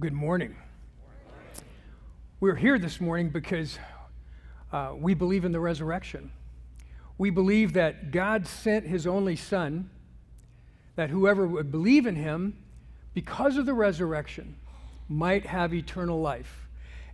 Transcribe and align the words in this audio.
Good 0.00 0.12
morning. 0.12 0.54
We're 2.38 2.54
here 2.54 2.78
this 2.78 3.00
morning 3.00 3.30
because 3.30 3.80
uh, 4.72 4.92
we 4.96 5.12
believe 5.12 5.44
in 5.44 5.50
the 5.50 5.58
resurrection. 5.58 6.30
We 7.18 7.30
believe 7.30 7.72
that 7.72 8.12
God 8.12 8.46
sent 8.46 8.86
his 8.86 9.08
only 9.08 9.34
Son, 9.34 9.90
that 10.94 11.10
whoever 11.10 11.48
would 11.48 11.72
believe 11.72 12.06
in 12.06 12.14
him, 12.14 12.56
because 13.12 13.56
of 13.56 13.66
the 13.66 13.74
resurrection, 13.74 14.54
might 15.08 15.44
have 15.46 15.74
eternal 15.74 16.20
life. 16.20 16.68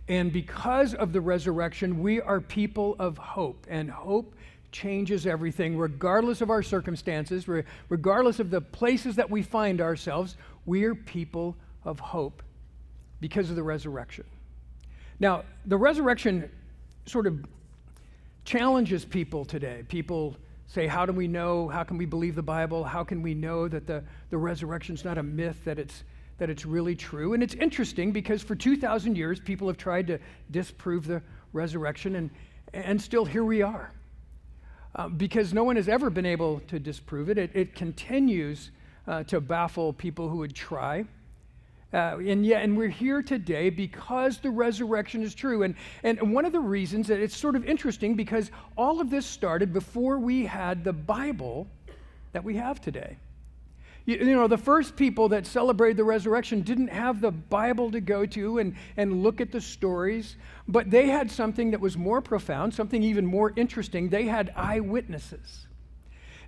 And 0.07 0.31
because 0.31 0.93
of 0.93 1.11
the 1.11 1.21
resurrection, 1.21 2.03
we 2.03 2.21
are 2.21 2.39
people 2.39 2.95
of 2.99 3.17
hope, 3.17 3.65
and 3.67 3.89
hope 3.89 4.35
changes 4.71 5.25
everything, 5.25 5.75
regardless 5.75 6.39
of 6.39 6.51
our 6.51 6.61
circumstances, 6.61 7.47
regardless 7.89 8.39
of 8.39 8.51
the 8.51 8.61
places 8.61 9.15
that 9.15 9.31
we 9.31 9.41
find 9.41 9.81
ourselves. 9.81 10.37
We 10.67 10.83
are 10.83 10.93
people 10.93 11.55
of 11.83 11.99
hope 11.99 12.43
because 13.25 13.49
of 13.49 13.55
the 13.55 13.63
resurrection. 13.63 14.23
Now, 15.19 15.45
the 15.65 15.77
resurrection 15.77 16.47
sort 17.07 17.25
of 17.25 17.43
challenges 18.43 19.03
people 19.03 19.43
today. 19.45 19.83
People 19.87 20.37
say, 20.67 20.85
How 20.85 21.07
do 21.07 21.11
we 21.11 21.27
know? 21.27 21.67
How 21.67 21.83
can 21.83 21.97
we 21.97 22.05
believe 22.05 22.35
the 22.35 22.43
Bible? 22.43 22.83
How 22.83 23.03
can 23.03 23.23
we 23.23 23.33
know 23.33 23.67
that 23.67 23.87
the, 23.87 24.03
the 24.29 24.37
is 24.89 25.03
not 25.03 25.17
a 25.17 25.23
myth, 25.23 25.59
that 25.65 25.79
it's, 25.79 26.03
that 26.37 26.51
it's 26.51 26.67
really 26.67 26.95
true? 26.95 27.33
And 27.33 27.41
it's 27.41 27.55
interesting 27.55 28.11
because 28.11 28.43
for 28.43 28.53
2,000 28.53 29.17
years, 29.17 29.39
people 29.39 29.65
have 29.69 29.77
tried 29.77 30.05
to 30.05 30.19
disprove 30.51 31.07
the 31.07 31.23
resurrection, 31.51 32.17
and, 32.17 32.29
and 32.75 33.01
still 33.01 33.25
here 33.25 33.43
we 33.43 33.63
are. 33.63 33.91
Uh, 34.93 35.07
because 35.07 35.51
no 35.51 35.63
one 35.63 35.77
has 35.77 35.89
ever 35.89 36.11
been 36.11 36.27
able 36.27 36.59
to 36.67 36.77
disprove 36.77 37.31
it. 37.31 37.39
It, 37.39 37.49
it 37.55 37.73
continues 37.73 38.69
uh, 39.07 39.23
to 39.23 39.41
baffle 39.41 39.93
people 39.93 40.29
who 40.29 40.37
would 40.37 40.53
try. 40.53 41.05
Uh, 41.95 42.17
and 42.27 42.45
yeah, 42.45 42.57
and 42.57 42.75
we're 42.75 42.89
here 42.89 43.21
today 43.21 43.69
because 43.69 44.39
the 44.39 44.49
resurrection 44.49 45.23
is 45.23 45.33
true. 45.33 45.63
And, 45.63 45.75
and 46.03 46.33
one 46.33 46.43
of 46.43 46.51
the 46.51 46.59
reasons 46.59 47.07
that 47.07 47.21
it's 47.21 47.37
sort 47.37 47.55
of 47.55 47.63
interesting 47.63 48.15
because 48.15 48.51
all 48.77 48.99
of 48.99 49.09
this 49.09 49.25
started 49.25 49.71
before 49.71 50.19
we 50.19 50.45
had 50.45 50.83
the 50.83 50.91
Bible 50.91 51.67
that 52.33 52.43
we 52.43 52.57
have 52.57 52.81
today. 52.81 53.15
You, 54.05 54.17
you, 54.17 54.35
know, 54.35 54.49
the 54.49 54.57
first 54.57 54.97
people 54.97 55.29
that 55.29 55.47
celebrated 55.47 55.95
the 55.95 56.03
resurrection 56.03 56.63
didn't 56.63 56.89
have 56.89 57.21
the 57.21 57.31
Bible 57.31 57.89
to 57.91 58.01
go 58.01 58.25
to 58.25 58.57
and, 58.57 58.75
and 58.97 59.23
look 59.23 59.39
at 59.39 59.53
the 59.53 59.61
stories, 59.61 60.35
but 60.67 60.91
they 60.91 61.07
had 61.07 61.31
something 61.31 61.71
that 61.71 61.79
was 61.79 61.95
more 61.95 62.19
profound, 62.19 62.73
something 62.73 63.01
even 63.03 63.25
more 63.25 63.53
interesting. 63.55 64.09
They 64.09 64.25
had 64.25 64.51
eyewitnesses. 64.57 65.65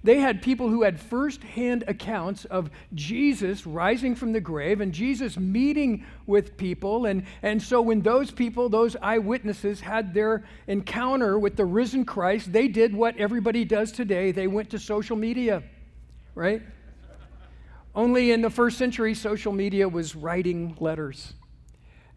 They 0.04 0.20
had 0.20 0.42
people 0.42 0.70
who 0.70 0.84
had 0.84 1.00
firsthand 1.00 1.84
accounts 1.88 2.46
of 2.46 2.70
Jesus 2.94 3.66
rising 3.66 4.16
from 4.16 4.32
the 4.32 4.40
grave 4.40 4.82
and 4.82 4.94
Jesus 4.94 5.38
meeting 5.38 6.06
with 6.26 6.58
people. 6.58 7.06
And, 7.06 7.24
and 7.42 7.62
so, 7.62 7.82
when 7.82 8.02
those 8.02 8.32
people, 8.32 8.70
those 8.70 8.96
eyewitnesses, 9.02 9.82
had 9.82 10.14
their 10.14 10.46
encounter 10.68 11.40
with 11.40 11.56
the 11.56 11.66
risen 11.66 12.06
Christ, 12.06 12.52
they 12.54 12.68
did 12.68 12.96
what 12.96 13.18
everybody 13.18 13.66
does 13.66 13.92
today 13.92 14.32
they 14.32 14.48
went 14.48 14.70
to 14.72 14.80
social 14.80 15.16
media, 15.16 15.64
right? 16.36 16.62
Only 17.96 18.32
in 18.32 18.42
the 18.42 18.50
first 18.50 18.78
century, 18.78 19.16
social 19.16 19.52
media 19.52 19.90
was 19.90 20.16
writing 20.16 20.78
letters. 20.80 21.34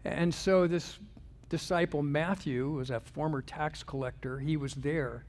And 0.05 0.33
so, 0.33 0.67
this 0.67 0.99
disciple, 1.49 2.03
Matthew, 2.03 2.69
was 2.69 2.91
a 2.91 2.99
former 2.99 3.41
tax 3.41 3.81
collector, 3.81 4.39
he 4.39 4.55
was 4.57 4.75
there 4.75 5.25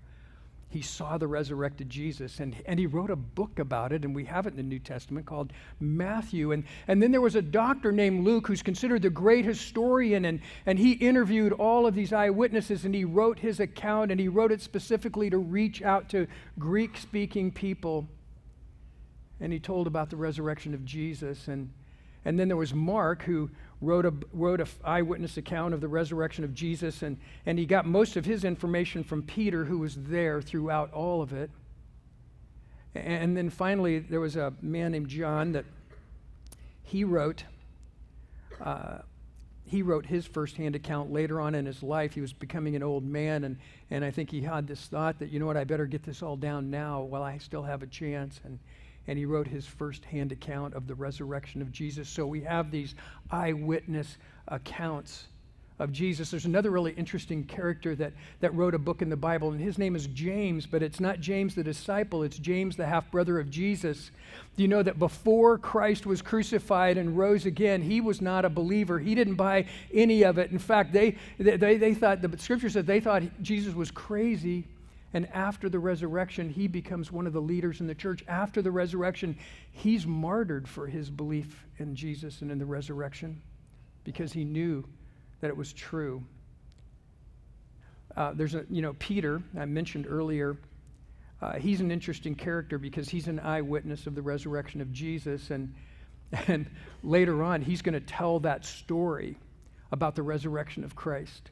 he 0.72 0.80
saw 0.80 1.18
the 1.18 1.26
resurrected 1.26 1.90
Jesus 1.90 2.40
and, 2.40 2.56
and 2.64 2.80
he 2.80 2.86
wrote 2.86 3.10
a 3.10 3.16
book 3.16 3.58
about 3.58 3.92
it, 3.92 4.06
and 4.06 4.14
we 4.14 4.24
have 4.24 4.46
it 4.46 4.52
in 4.52 4.56
the 4.56 4.62
New 4.62 4.78
Testament 4.78 5.26
called 5.26 5.52
Matthew. 5.78 6.52
And, 6.52 6.64
and 6.88 7.02
then 7.02 7.12
there 7.12 7.20
was 7.20 7.36
a 7.36 7.42
doctor 7.42 7.92
named 7.92 8.24
Luke 8.24 8.46
who's 8.46 8.62
considered 8.62 9.02
the 9.02 9.10
great 9.10 9.44
historian, 9.44 10.24
and, 10.24 10.40
and 10.64 10.78
he 10.78 10.92
interviewed 10.92 11.52
all 11.52 11.86
of 11.86 11.94
these 11.94 12.10
eyewitnesses 12.10 12.86
and 12.86 12.94
he 12.94 13.04
wrote 13.04 13.38
his 13.38 13.60
account, 13.60 14.10
and 14.10 14.18
he 14.18 14.28
wrote 14.28 14.50
it 14.50 14.62
specifically 14.62 15.28
to 15.28 15.36
reach 15.36 15.82
out 15.82 16.08
to 16.08 16.26
Greek 16.58 16.96
speaking 16.96 17.50
people. 17.50 18.08
And 19.38 19.52
he 19.52 19.60
told 19.60 19.86
about 19.86 20.08
the 20.08 20.16
resurrection 20.16 20.72
of 20.72 20.86
Jesus. 20.86 21.48
And, 21.48 21.70
and 22.24 22.40
then 22.40 22.48
there 22.48 22.56
was 22.56 22.72
Mark 22.72 23.24
who 23.24 23.50
wrote 23.82 24.06
a 24.06 24.14
wrote 24.32 24.60
an 24.60 24.66
eyewitness 24.84 25.36
account 25.36 25.74
of 25.74 25.80
the 25.80 25.88
resurrection 25.88 26.44
of 26.44 26.54
Jesus, 26.54 27.02
and, 27.02 27.18
and 27.44 27.58
he 27.58 27.66
got 27.66 27.84
most 27.84 28.16
of 28.16 28.24
his 28.24 28.44
information 28.44 29.04
from 29.04 29.22
Peter, 29.22 29.64
who 29.64 29.78
was 29.78 29.96
there 29.96 30.40
throughout 30.40 30.92
all 30.92 31.20
of 31.20 31.32
it. 31.32 31.50
And 32.94 33.36
then 33.36 33.50
finally, 33.50 33.98
there 33.98 34.20
was 34.20 34.36
a 34.36 34.52
man 34.60 34.92
named 34.92 35.08
John 35.08 35.52
that 35.52 35.64
he 36.82 37.04
wrote. 37.04 37.44
Uh, 38.60 38.98
he 39.64 39.80
wrote 39.80 40.04
his 40.04 40.26
firsthand 40.26 40.76
account 40.76 41.10
later 41.10 41.40
on 41.40 41.54
in 41.54 41.64
his 41.64 41.82
life. 41.82 42.12
He 42.12 42.20
was 42.20 42.34
becoming 42.34 42.76
an 42.76 42.82
old 42.82 43.04
man, 43.04 43.44
and, 43.44 43.56
and 43.90 44.04
I 44.04 44.10
think 44.10 44.30
he 44.30 44.42
had 44.42 44.66
this 44.66 44.86
thought 44.86 45.18
that, 45.20 45.30
you 45.30 45.40
know 45.40 45.46
what, 45.46 45.56
I 45.56 45.64
better 45.64 45.86
get 45.86 46.02
this 46.02 46.22
all 46.22 46.36
down 46.36 46.70
now 46.70 47.00
while 47.00 47.22
I 47.22 47.38
still 47.38 47.62
have 47.62 47.82
a 47.82 47.86
chance. 47.86 48.40
And, 48.44 48.58
and 49.06 49.18
he 49.18 49.26
wrote 49.26 49.46
his 49.46 49.66
firsthand 49.66 50.32
account 50.32 50.74
of 50.74 50.86
the 50.86 50.94
resurrection 50.94 51.60
of 51.60 51.72
Jesus. 51.72 52.08
So 52.08 52.26
we 52.26 52.42
have 52.42 52.70
these 52.70 52.94
eyewitness 53.30 54.16
accounts 54.48 55.24
of 55.78 55.92
Jesus. 55.92 56.30
There's 56.30 56.44
another 56.44 56.70
really 56.70 56.92
interesting 56.92 57.44
character 57.44 57.96
that, 57.96 58.12
that 58.40 58.54
wrote 58.54 58.74
a 58.74 58.78
book 58.78 59.02
in 59.02 59.08
the 59.08 59.16
Bible, 59.16 59.50
and 59.50 59.60
his 59.60 59.78
name 59.78 59.96
is 59.96 60.06
James, 60.08 60.64
but 60.64 60.82
it's 60.82 61.00
not 61.00 61.20
James 61.20 61.54
the 61.54 61.64
disciple, 61.64 62.22
it's 62.22 62.38
James 62.38 62.76
the 62.76 62.86
half 62.86 63.10
brother 63.10 63.40
of 63.40 63.50
Jesus. 63.50 64.10
Do 64.56 64.62
you 64.62 64.68
know 64.68 64.82
that 64.82 64.98
before 64.98 65.58
Christ 65.58 66.06
was 66.06 66.22
crucified 66.22 66.98
and 66.98 67.18
rose 67.18 67.46
again, 67.46 67.82
he 67.82 68.00
was 68.00 68.20
not 68.20 68.44
a 68.44 68.50
believer? 68.50 68.98
He 68.98 69.14
didn't 69.14 69.34
buy 69.34 69.66
any 69.92 70.22
of 70.22 70.38
it. 70.38 70.52
In 70.52 70.58
fact, 70.58 70.92
they, 70.92 71.16
they, 71.38 71.76
they 71.76 71.94
thought, 71.94 72.22
the 72.22 72.38
scripture 72.38 72.70
said 72.70 72.86
they 72.86 73.00
thought 73.00 73.22
Jesus 73.42 73.74
was 73.74 73.90
crazy 73.90 74.64
and 75.14 75.28
after 75.28 75.68
the 75.68 75.78
resurrection, 75.78 76.48
he 76.48 76.66
becomes 76.68 77.12
one 77.12 77.26
of 77.26 77.32
the 77.32 77.40
leaders 77.40 77.80
in 77.80 77.86
the 77.86 77.94
church. 77.94 78.24
After 78.28 78.62
the 78.62 78.70
resurrection, 78.70 79.36
he's 79.70 80.06
martyred 80.06 80.66
for 80.66 80.86
his 80.86 81.10
belief 81.10 81.66
in 81.78 81.94
Jesus 81.94 82.40
and 82.40 82.50
in 82.50 82.58
the 82.58 82.64
resurrection 82.64 83.42
because 84.04 84.32
he 84.32 84.44
knew 84.44 84.84
that 85.40 85.48
it 85.48 85.56
was 85.56 85.72
true. 85.72 86.22
Uh, 88.16 88.32
there's 88.34 88.54
a, 88.54 88.64
you 88.70 88.80
know, 88.80 88.94
Peter, 88.98 89.42
I 89.58 89.66
mentioned 89.66 90.06
earlier, 90.08 90.56
uh, 91.42 91.54
he's 91.54 91.80
an 91.80 91.90
interesting 91.90 92.34
character 92.34 92.78
because 92.78 93.08
he's 93.08 93.28
an 93.28 93.40
eyewitness 93.40 94.06
of 94.06 94.14
the 94.14 94.22
resurrection 94.22 94.80
of 94.80 94.92
Jesus. 94.92 95.50
And, 95.50 95.74
and 96.46 96.70
later 97.02 97.42
on, 97.42 97.60
he's 97.60 97.82
going 97.82 97.94
to 97.94 98.00
tell 98.00 98.40
that 98.40 98.64
story 98.64 99.36
about 99.90 100.14
the 100.14 100.22
resurrection 100.22 100.84
of 100.84 100.96
Christ 100.96 101.50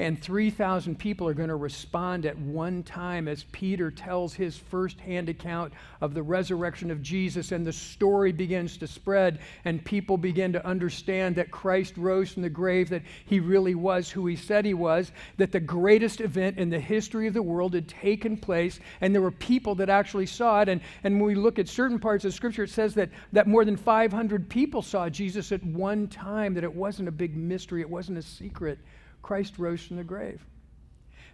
and 0.00 0.20
3,000 0.20 0.98
people 0.98 1.28
are 1.28 1.34
going 1.34 1.50
to 1.50 1.56
respond 1.56 2.24
at 2.24 2.36
one 2.38 2.82
time 2.82 3.28
as 3.28 3.44
Peter 3.52 3.90
tells 3.90 4.32
his 4.32 4.56
firsthand 4.56 5.28
account 5.28 5.74
of 6.00 6.14
the 6.14 6.22
resurrection 6.22 6.90
of 6.90 7.02
Jesus, 7.02 7.52
and 7.52 7.66
the 7.66 7.72
story 7.72 8.32
begins 8.32 8.78
to 8.78 8.86
spread, 8.86 9.40
and 9.66 9.84
people 9.84 10.16
begin 10.16 10.54
to 10.54 10.66
understand 10.66 11.36
that 11.36 11.50
Christ 11.50 11.98
rose 11.98 12.32
from 12.32 12.42
the 12.42 12.48
grave, 12.48 12.88
that 12.88 13.02
he 13.26 13.40
really 13.40 13.74
was 13.74 14.10
who 14.10 14.26
he 14.26 14.36
said 14.36 14.64
he 14.64 14.72
was, 14.72 15.12
that 15.36 15.52
the 15.52 15.60
greatest 15.60 16.22
event 16.22 16.56
in 16.56 16.70
the 16.70 16.80
history 16.80 17.26
of 17.26 17.34
the 17.34 17.42
world 17.42 17.74
had 17.74 17.86
taken 17.86 18.38
place, 18.38 18.80
and 19.02 19.14
there 19.14 19.22
were 19.22 19.30
people 19.30 19.74
that 19.74 19.90
actually 19.90 20.26
saw 20.26 20.62
it. 20.62 20.70
And, 20.70 20.80
and 21.04 21.20
when 21.20 21.26
we 21.26 21.34
look 21.34 21.58
at 21.58 21.68
certain 21.68 21.98
parts 21.98 22.24
of 22.24 22.32
Scripture, 22.32 22.64
it 22.64 22.70
says 22.70 22.94
that, 22.94 23.10
that 23.32 23.46
more 23.46 23.66
than 23.66 23.76
500 23.76 24.48
people 24.48 24.80
saw 24.80 25.10
Jesus 25.10 25.52
at 25.52 25.62
one 25.62 26.08
time, 26.08 26.54
that 26.54 26.64
it 26.64 26.74
wasn't 26.74 27.08
a 27.08 27.12
big 27.12 27.36
mystery, 27.36 27.82
it 27.82 27.90
wasn't 27.90 28.16
a 28.16 28.22
secret. 28.22 28.78
Christ 29.22 29.58
rose 29.58 29.82
from 29.82 29.96
the 29.96 30.04
grave. 30.04 30.44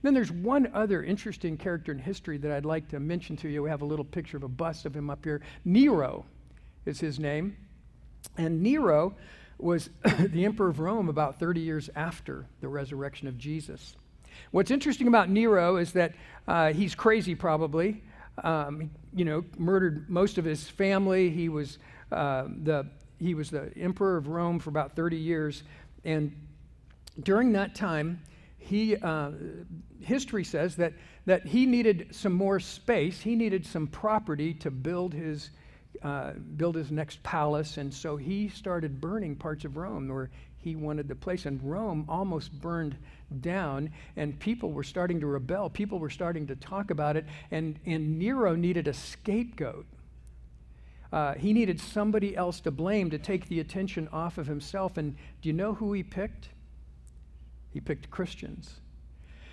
Then 0.02 0.14
there's 0.14 0.30
one 0.30 0.70
other 0.74 1.02
interesting 1.02 1.56
character 1.56 1.92
in 1.92 1.98
history 1.98 2.38
that 2.38 2.52
I'd 2.52 2.64
like 2.64 2.88
to 2.90 3.00
mention 3.00 3.36
to 3.38 3.48
you. 3.48 3.62
We 3.62 3.70
have 3.70 3.82
a 3.82 3.86
little 3.86 4.04
picture 4.04 4.36
of 4.36 4.42
a 4.42 4.48
bust 4.48 4.86
of 4.86 4.94
him 4.94 5.10
up 5.10 5.24
here. 5.24 5.42
Nero 5.64 6.24
is 6.84 7.00
his 7.00 7.18
name. 7.18 7.56
And 8.36 8.62
Nero 8.62 9.14
was 9.58 9.90
the 10.18 10.44
emperor 10.44 10.68
of 10.68 10.80
Rome 10.80 11.08
about 11.08 11.38
30 11.38 11.60
years 11.60 11.90
after 11.96 12.46
the 12.60 12.68
resurrection 12.68 13.26
of 13.28 13.38
Jesus. 13.38 13.96
What's 14.50 14.70
interesting 14.70 15.08
about 15.08 15.30
Nero 15.30 15.76
is 15.76 15.92
that 15.92 16.14
uh, 16.46 16.72
he's 16.72 16.94
crazy, 16.94 17.34
probably. 17.34 18.02
Um, 18.44 18.90
you 19.14 19.24
know, 19.24 19.44
murdered 19.56 20.10
most 20.10 20.36
of 20.36 20.44
his 20.44 20.68
family. 20.68 21.30
He 21.30 21.48
was 21.48 21.78
uh, 22.12 22.44
the 22.62 22.86
he 23.18 23.34
was 23.34 23.48
the 23.48 23.72
emperor 23.78 24.18
of 24.18 24.28
Rome 24.28 24.58
for 24.58 24.68
about 24.68 24.94
30 24.94 25.16
years, 25.16 25.62
and 26.04 26.36
during 27.22 27.52
that 27.52 27.74
time, 27.74 28.20
he, 28.58 28.96
uh, 28.96 29.30
history 30.00 30.44
says 30.44 30.76
that, 30.76 30.92
that 31.24 31.46
he 31.46 31.66
needed 31.66 32.08
some 32.10 32.32
more 32.32 32.60
space. 32.60 33.20
He 33.20 33.34
needed 33.34 33.64
some 33.64 33.86
property 33.86 34.54
to 34.54 34.70
build 34.70 35.14
his, 35.14 35.50
uh, 36.02 36.32
build 36.56 36.74
his 36.74 36.90
next 36.90 37.22
palace. 37.22 37.78
And 37.78 37.94
so 37.94 38.16
he 38.16 38.48
started 38.48 39.00
burning 39.00 39.36
parts 39.36 39.64
of 39.64 39.76
Rome 39.76 40.08
where 40.08 40.30
he 40.58 40.74
wanted 40.76 41.06
the 41.08 41.14
place. 41.14 41.46
And 41.46 41.62
Rome 41.62 42.04
almost 42.08 42.52
burned 42.60 42.96
down, 43.40 43.90
and 44.16 44.38
people 44.40 44.72
were 44.72 44.84
starting 44.84 45.20
to 45.20 45.26
rebel. 45.26 45.70
People 45.70 45.98
were 45.98 46.10
starting 46.10 46.46
to 46.48 46.56
talk 46.56 46.90
about 46.90 47.16
it. 47.16 47.24
And, 47.50 47.78
and 47.86 48.18
Nero 48.18 48.56
needed 48.56 48.88
a 48.88 48.92
scapegoat. 48.92 49.86
uh, 51.12 51.34
he 51.34 51.52
needed 51.52 51.80
somebody 51.80 52.36
else 52.36 52.60
to 52.60 52.70
blame 52.70 53.10
to 53.10 53.18
take 53.18 53.48
the 53.48 53.60
attention 53.60 54.08
off 54.12 54.38
of 54.38 54.46
himself. 54.46 54.96
And 54.96 55.16
do 55.40 55.48
you 55.48 55.52
know 55.52 55.74
who 55.74 55.92
he 55.92 56.02
picked? 56.02 56.48
He 57.76 57.80
picked 57.80 58.10
Christians. 58.10 58.80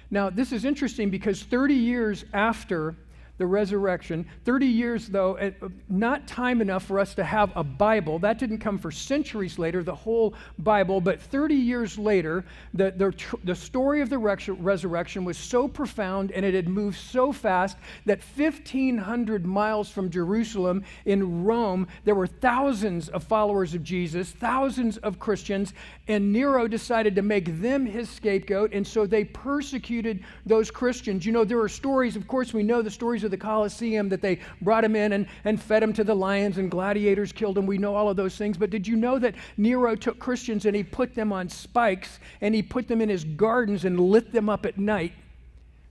Now, 0.10 0.30
this 0.30 0.54
is 0.54 0.64
interesting 0.64 1.10
because 1.10 1.44
30 1.44 1.74
years 1.74 2.24
after 2.32 2.96
the 3.38 3.46
resurrection. 3.46 4.26
30 4.46 4.66
years, 4.68 5.08
though, 5.08 5.36
eh, 5.36 5.52
not 5.90 6.28
time 6.28 6.62
enough 6.62 6.86
for 6.86 7.00
us 7.00 7.16
to 7.16 7.24
have 7.24 7.52
a 7.56 7.64
Bible. 7.64 8.20
That 8.20 8.38
didn't 8.38 8.60
come 8.60 8.78
for 8.78 8.92
centuries 8.92 9.58
later, 9.58 9.82
the 9.82 9.96
whole 9.96 10.36
Bible. 10.60 11.02
But 11.02 11.20
30 11.20 11.56
years 11.56 11.98
later, 11.98 12.46
the, 12.74 12.92
the, 12.92 13.38
the 13.44 13.56
story 13.56 14.02
of 14.02 14.10
the 14.10 14.20
resurrection 14.20 15.26
was 15.26 15.38
so 15.38 15.68
profound 15.68 16.32
and 16.32 16.46
it 16.46 16.54
had 16.54 16.68
moved 16.68 16.98
so 17.00 17.32
fast 17.32 17.78
that 18.06 18.20
1,500 18.36 19.46
miles 19.46 19.90
from 19.90 20.12
Jerusalem 20.12 20.84
in 21.06 21.44
Rome, 21.44 21.88
there 22.06 22.16
were 22.16 22.28
thousands 22.28 23.10
of 23.10 23.24
followers 23.24 23.74
of 23.74 23.84
Jesus, 23.84 24.30
thousands 24.30 24.98
of 24.98 25.20
Christians, 25.20 25.74
and 26.08 26.32
Nero 26.32 26.68
decided 26.68 27.16
to 27.16 27.24
make 27.24 27.62
them 27.62 27.86
his 27.86 28.10
scapegoat. 28.10 28.74
And 28.74 28.86
so 28.86 29.08
they 29.08 29.24
persecuted 29.26 30.24
those 30.46 30.70
Christians. 30.70 31.26
You 31.26 31.32
know, 31.32 31.44
there 31.44 31.60
are 31.60 31.70
stories, 31.70 32.16
of 32.16 32.28
course, 32.28 32.54
we 32.54 32.62
know 32.62 32.84
the 32.84 32.92
stories 32.92 33.23
of 33.24 33.32
the 33.32 33.38
Colosseum 33.38 34.10
that 34.10 34.22
they 34.22 34.40
brought 34.62 34.84
him 34.84 34.96
in 34.96 35.14
and, 35.14 35.28
and 35.44 35.62
fed 35.62 35.84
him 35.84 35.94
to 35.94 36.04
the 36.04 36.16
lions 36.16 36.58
and 36.58 36.70
gladiators 36.70 37.32
killed 37.32 37.58
him. 37.58 37.66
We 37.66 37.78
know 37.78 37.96
all 37.96 38.10
of 38.10 38.18
those 38.18 38.38
things. 38.38 38.58
But 38.58 38.70
did 38.70 38.88
you 38.88 38.96
know 38.96 39.20
that 39.20 39.36
Nero 39.58 39.96
took 39.96 40.20
Christians 40.20 40.66
and 40.66 40.76
he 40.76 40.84
put 40.84 41.16
them 41.16 41.32
on 41.32 41.50
spikes 41.50 42.20
and 42.42 42.54
he 42.54 42.62
put 42.62 42.88
them 42.88 43.02
in 43.02 43.10
his 43.10 43.24
gardens 43.24 43.86
and 43.86 44.00
lit 44.00 44.32
them 44.32 44.50
up 44.50 44.66
at 44.66 44.78
night 44.78 45.14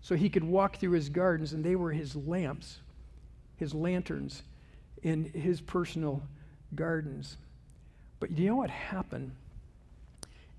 so 0.00 0.16
he 0.16 0.28
could 0.28 0.44
walk 0.44 0.76
through 0.76 0.92
his 0.92 1.08
gardens 1.08 1.52
and 1.52 1.64
they 1.64 1.76
were 1.76 1.92
his 1.92 2.16
lamps, 2.16 2.78
his 3.56 3.74
lanterns 3.74 4.42
in 5.02 5.24
his 5.24 5.60
personal 5.60 6.22
gardens. 6.74 7.36
But 8.20 8.36
you 8.38 8.48
know 8.48 8.56
what 8.56 8.70
happened? 8.70 9.32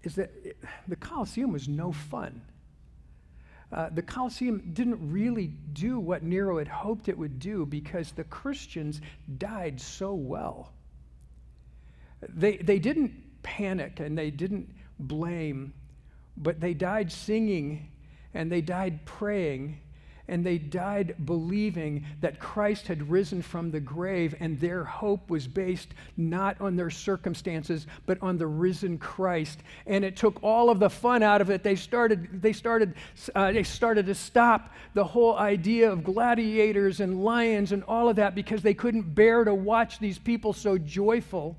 Is 0.04 0.16
that 0.16 0.32
the 0.88 0.96
Colosseum 0.98 1.52
was 1.52 1.68
no 1.68 1.92
fun 1.92 2.42
uh, 3.74 3.90
the 3.92 4.02
Colosseum 4.04 4.72
didn't 4.74 5.00
really 5.12 5.48
do 5.74 6.00
what 6.00 6.22
Nero 6.22 6.60
had 6.60 6.68
hoped 6.68 7.10
it 7.10 7.18
would 7.18 7.40
do 7.40 7.66
because 7.66 8.12
the 8.12 8.24
Christians 8.26 9.02
died 9.40 9.82
so 9.82 10.14
well. 10.14 10.72
They, 12.30 12.58
they 12.58 12.78
didn't 12.78 13.12
panic 13.42 14.00
and 14.00 14.16
they 14.16 14.30
didn't 14.30 14.70
blame, 15.00 15.74
but 16.38 16.60
they 16.62 16.76
died 16.76 17.12
singing 17.12 17.90
and 18.36 18.52
they 18.52 18.62
died 18.62 19.04
praying 19.06 19.80
and 20.28 20.46
they 20.46 20.58
died 20.58 21.16
believing 21.26 22.06
that 22.22 22.40
Christ 22.40 22.88
had 22.88 23.10
risen 23.10 23.42
from 23.42 23.72
the 23.72 23.80
grave, 23.80 24.34
and 24.40 24.58
their 24.60 24.84
hope 24.84 25.30
was 25.30 25.48
based 25.48 25.90
not 26.16 26.60
on 26.62 26.78
their 26.78 26.90
circumstances, 26.90 27.88
but 28.06 28.18
on 28.22 28.38
the 28.38 28.48
risen 28.48 28.98
Christ. 28.98 29.60
And 29.86 30.06
it 30.06 30.16
took 30.16 30.42
all 30.42 30.70
of 30.70 30.80
the 30.80 30.90
fun 30.90 31.24
out 31.24 31.42
of 31.42 31.50
it. 31.50 31.62
They 31.62 31.76
started, 31.76 32.42
they 32.42 32.54
started, 32.54 32.94
uh, 33.36 33.52
they 33.52 33.64
started 33.64 34.06
to 34.06 34.16
stop 34.16 34.72
the 34.94 35.04
whole 35.04 35.38
idea 35.38 35.92
of 35.92 36.06
gladiators 36.06 37.02
and 37.02 37.24
lions 37.24 37.74
and 37.74 37.84
all 37.84 38.08
of 38.08 38.16
that 38.16 38.34
because 38.34 38.62
they 38.62 38.74
couldn't 38.74 39.14
bear 39.14 39.44
to 39.44 39.54
watch 39.54 40.00
these 40.00 40.18
people 40.18 40.54
so 40.54 40.78
joyful, 40.78 41.58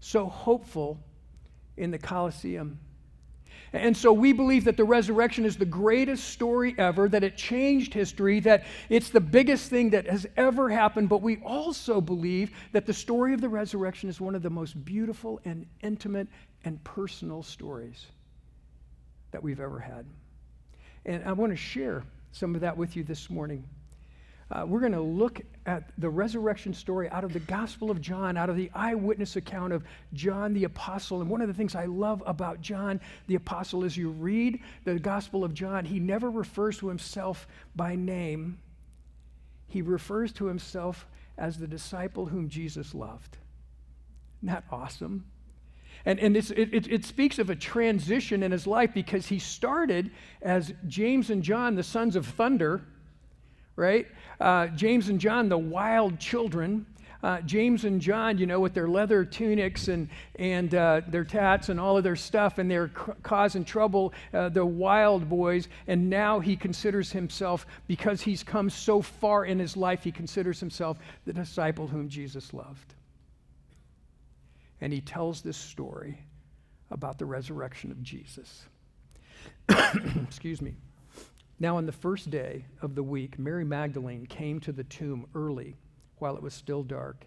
so 0.00 0.26
hopeful 0.26 0.98
in 1.76 1.92
the 1.92 1.98
Colosseum. 1.98 2.80
And 3.72 3.96
so 3.96 4.12
we 4.12 4.32
believe 4.32 4.64
that 4.64 4.76
the 4.76 4.84
resurrection 4.84 5.44
is 5.44 5.56
the 5.56 5.66
greatest 5.66 6.30
story 6.30 6.74
ever, 6.78 7.08
that 7.08 7.22
it 7.22 7.36
changed 7.36 7.92
history, 7.92 8.40
that 8.40 8.64
it's 8.88 9.10
the 9.10 9.20
biggest 9.20 9.68
thing 9.68 9.90
that 9.90 10.06
has 10.06 10.26
ever 10.36 10.70
happened. 10.70 11.08
But 11.08 11.22
we 11.22 11.38
also 11.38 12.00
believe 12.00 12.50
that 12.72 12.86
the 12.86 12.94
story 12.94 13.34
of 13.34 13.40
the 13.40 13.48
resurrection 13.48 14.08
is 14.08 14.20
one 14.20 14.34
of 14.34 14.42
the 14.42 14.50
most 14.50 14.84
beautiful 14.84 15.40
and 15.44 15.66
intimate 15.82 16.28
and 16.64 16.82
personal 16.84 17.42
stories 17.42 18.06
that 19.30 19.42
we've 19.42 19.60
ever 19.60 19.78
had. 19.78 20.06
And 21.04 21.24
I 21.24 21.32
want 21.32 21.52
to 21.52 21.56
share 21.56 22.04
some 22.32 22.54
of 22.54 22.60
that 22.62 22.76
with 22.76 22.96
you 22.96 23.04
this 23.04 23.28
morning. 23.30 23.64
Uh, 24.50 24.64
we're 24.66 24.80
going 24.80 24.92
to 24.92 25.00
look 25.00 25.42
at 25.66 25.90
the 25.98 26.08
resurrection 26.08 26.72
story 26.72 27.08
out 27.10 27.22
of 27.22 27.34
the 27.34 27.40
Gospel 27.40 27.90
of 27.90 28.00
John, 28.00 28.38
out 28.38 28.48
of 28.48 28.56
the 28.56 28.70
eyewitness 28.74 29.36
account 29.36 29.74
of 29.74 29.84
John 30.14 30.54
the 30.54 30.64
Apostle. 30.64 31.20
And 31.20 31.28
one 31.28 31.42
of 31.42 31.48
the 31.48 31.54
things 31.54 31.74
I 31.74 31.84
love 31.84 32.22
about 32.24 32.62
John 32.62 32.98
the 33.26 33.34
Apostle 33.34 33.84
is 33.84 33.96
you 33.96 34.08
read 34.08 34.60
the 34.84 34.98
Gospel 34.98 35.44
of 35.44 35.52
John, 35.52 35.84
he 35.84 36.00
never 36.00 36.30
refers 36.30 36.78
to 36.78 36.88
himself 36.88 37.46
by 37.76 37.94
name, 37.94 38.58
he 39.66 39.82
refers 39.82 40.32
to 40.34 40.46
himself 40.46 41.06
as 41.36 41.58
the 41.58 41.66
disciple 41.66 42.24
whom 42.24 42.48
Jesus 42.48 42.94
loved. 42.94 43.36
That 44.42 44.64
awesome? 44.70 45.26
And, 46.06 46.18
and 46.20 46.36
it, 46.36 46.50
it, 46.52 46.90
it, 46.90 47.04
speaks 47.04 47.38
of 47.38 47.50
a 47.50 47.56
transition 47.56 48.42
in 48.42 48.52
his 48.52 48.66
life 48.66 48.94
because 48.94 49.26
he 49.26 49.38
started 49.38 50.10
as 50.40 50.72
James 50.86 51.28
and 51.28 51.42
John, 51.42 51.74
the 51.74 51.82
sons 51.82 52.16
of 52.16 52.24
thunder, 52.24 52.82
right? 53.78 54.08
Uh, 54.40 54.66
James 54.68 55.08
and 55.08 55.20
John, 55.20 55.48
the 55.48 55.56
wild 55.56 56.18
children. 56.18 56.84
Uh, 57.22 57.40
James 57.40 57.84
and 57.84 58.00
John, 58.00 58.38
you 58.38 58.46
know, 58.46 58.60
with 58.60 58.74
their 58.74 58.88
leather 58.88 59.24
tunics 59.24 59.88
and, 59.88 60.08
and 60.36 60.74
uh, 60.74 61.00
their 61.08 61.24
tats 61.24 61.68
and 61.68 61.80
all 61.80 61.96
of 61.96 62.04
their 62.04 62.16
stuff, 62.16 62.58
and 62.58 62.70
they're 62.70 62.88
c- 62.88 63.12
causing 63.22 63.64
trouble, 63.64 64.12
uh, 64.34 64.48
the 64.48 64.64
wild 64.64 65.28
boys. 65.28 65.68
And 65.86 66.10
now 66.10 66.38
he 66.38 66.56
considers 66.56 67.10
himself, 67.10 67.66
because 67.86 68.20
he's 68.20 68.42
come 68.42 68.68
so 68.68 69.00
far 69.00 69.44
in 69.44 69.58
his 69.58 69.76
life, 69.76 70.04
he 70.04 70.12
considers 70.12 70.60
himself 70.60 70.98
the 71.24 71.32
disciple 71.32 71.86
whom 71.86 72.08
Jesus 72.08 72.52
loved. 72.52 72.94
And 74.80 74.92
he 74.92 75.00
tells 75.00 75.40
this 75.40 75.56
story 75.56 76.18
about 76.90 77.18
the 77.18 77.26
resurrection 77.26 77.90
of 77.90 78.02
Jesus. 78.02 78.64
Excuse 80.28 80.62
me. 80.62 80.74
Now, 81.60 81.76
on 81.76 81.86
the 81.86 81.92
first 81.92 82.30
day 82.30 82.64
of 82.82 82.94
the 82.94 83.02
week, 83.02 83.38
Mary 83.38 83.64
Magdalene 83.64 84.26
came 84.26 84.60
to 84.60 84.72
the 84.72 84.84
tomb 84.84 85.26
early 85.34 85.76
while 86.18 86.36
it 86.36 86.42
was 86.42 86.54
still 86.54 86.84
dark 86.84 87.26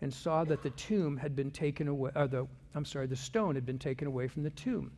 and 0.00 0.12
saw 0.12 0.44
that 0.44 0.62
the 0.62 0.70
tomb 0.70 1.16
had 1.16 1.36
been 1.36 1.50
taken 1.50 1.86
away, 1.86 2.10
or 2.16 2.26
the, 2.26 2.46
I'm 2.74 2.84
sorry, 2.84 3.06
the 3.06 3.16
stone 3.16 3.54
had 3.54 3.66
been 3.66 3.78
taken 3.78 4.08
away 4.08 4.26
from 4.26 4.42
the 4.42 4.50
tomb. 4.50 4.90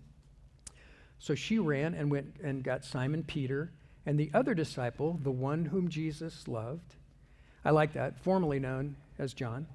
So 1.19 1.34
she 1.34 1.58
ran 1.58 1.94
and 1.94 2.10
went 2.10 2.36
and 2.42 2.64
got 2.64 2.84
Simon 2.84 3.24
Peter 3.24 3.72
and 4.06 4.19
the 4.19 4.30
other 4.32 4.54
disciple, 4.54 5.20
the 5.22 5.30
one 5.30 5.66
whom 5.66 5.88
Jesus 5.88 6.48
loved. 6.48 6.96
I 7.64 7.70
like 7.70 7.92
that, 7.92 8.18
formerly 8.18 8.58
known 8.58 8.96
as 9.18 9.34
John, 9.34 9.66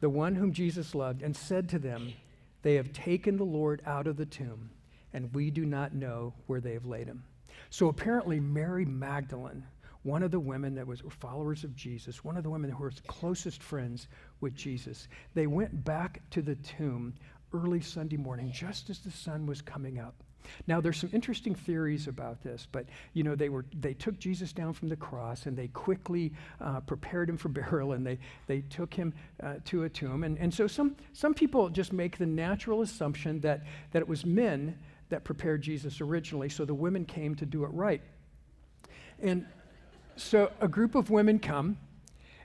the 0.00 0.08
one 0.08 0.36
whom 0.36 0.52
Jesus 0.52 0.94
loved, 0.94 1.22
and 1.22 1.36
said 1.36 1.68
to 1.70 1.78
them, 1.78 2.12
They 2.62 2.74
have 2.74 2.92
taken 2.92 3.36
the 3.36 3.44
Lord 3.44 3.82
out 3.84 4.06
of 4.06 4.16
the 4.16 4.24
tomb, 4.24 4.70
and 5.12 5.34
we 5.34 5.50
do 5.50 5.66
not 5.66 5.94
know 5.94 6.32
where 6.46 6.60
they 6.60 6.74
have 6.74 6.86
laid 6.86 7.08
him. 7.08 7.24
So 7.70 7.88
apparently, 7.88 8.40
Mary 8.40 8.84
Magdalene, 8.84 9.64
one 10.02 10.22
of 10.22 10.30
the 10.30 10.40
women 10.40 10.74
that 10.76 10.86
was 10.86 11.02
followers 11.08 11.64
of 11.64 11.74
Jesus, 11.74 12.24
one 12.24 12.36
of 12.36 12.44
the 12.44 12.50
women 12.50 12.70
who 12.70 12.84
was 12.84 13.00
closest 13.06 13.62
friends 13.62 14.08
with 14.40 14.54
Jesus, 14.54 15.08
they 15.34 15.46
went 15.46 15.84
back 15.84 16.22
to 16.30 16.42
the 16.42 16.54
tomb 16.56 17.14
early 17.52 17.80
Sunday 17.80 18.16
morning, 18.16 18.50
just 18.52 18.90
as 18.90 19.00
the 19.00 19.10
sun 19.10 19.46
was 19.46 19.60
coming 19.60 19.98
up. 19.98 20.14
Now 20.66 20.80
there's 20.80 20.98
some 20.98 21.10
interesting 21.12 21.54
theories 21.54 22.06
about 22.06 22.42
this, 22.42 22.66
but 22.70 22.86
you 23.14 23.22
know 23.22 23.34
they 23.34 23.48
were 23.48 23.64
they 23.74 23.94
took 23.94 24.18
Jesus 24.18 24.52
down 24.52 24.72
from 24.72 24.88
the 24.88 24.96
cross 24.96 25.46
and 25.46 25.56
they 25.56 25.68
quickly 25.68 26.32
uh, 26.60 26.80
prepared 26.80 27.28
him 27.28 27.36
for 27.36 27.48
burial 27.50 27.92
and 27.92 28.06
they 28.06 28.18
they 28.46 28.60
took 28.62 28.94
him 28.94 29.12
uh, 29.42 29.54
to 29.64 29.84
a 29.84 29.88
tomb 29.88 30.24
and 30.24 30.38
and 30.38 30.52
so 30.52 30.66
some 30.66 30.96
some 31.12 31.34
people 31.34 31.68
just 31.68 31.92
make 31.92 32.18
the 32.18 32.26
natural 32.26 32.82
assumption 32.82 33.40
that 33.40 33.64
that 33.92 34.00
it 34.00 34.08
was 34.08 34.24
men 34.24 34.78
that 35.08 35.24
prepared 35.24 35.62
Jesus 35.62 36.00
originally, 36.00 36.48
so 36.48 36.64
the 36.64 36.74
women 36.74 37.04
came 37.04 37.34
to 37.36 37.46
do 37.46 37.64
it 37.64 37.68
right. 37.68 38.02
And 39.20 39.46
so 40.16 40.50
a 40.60 40.68
group 40.68 40.94
of 40.94 41.10
women 41.10 41.38
come, 41.38 41.78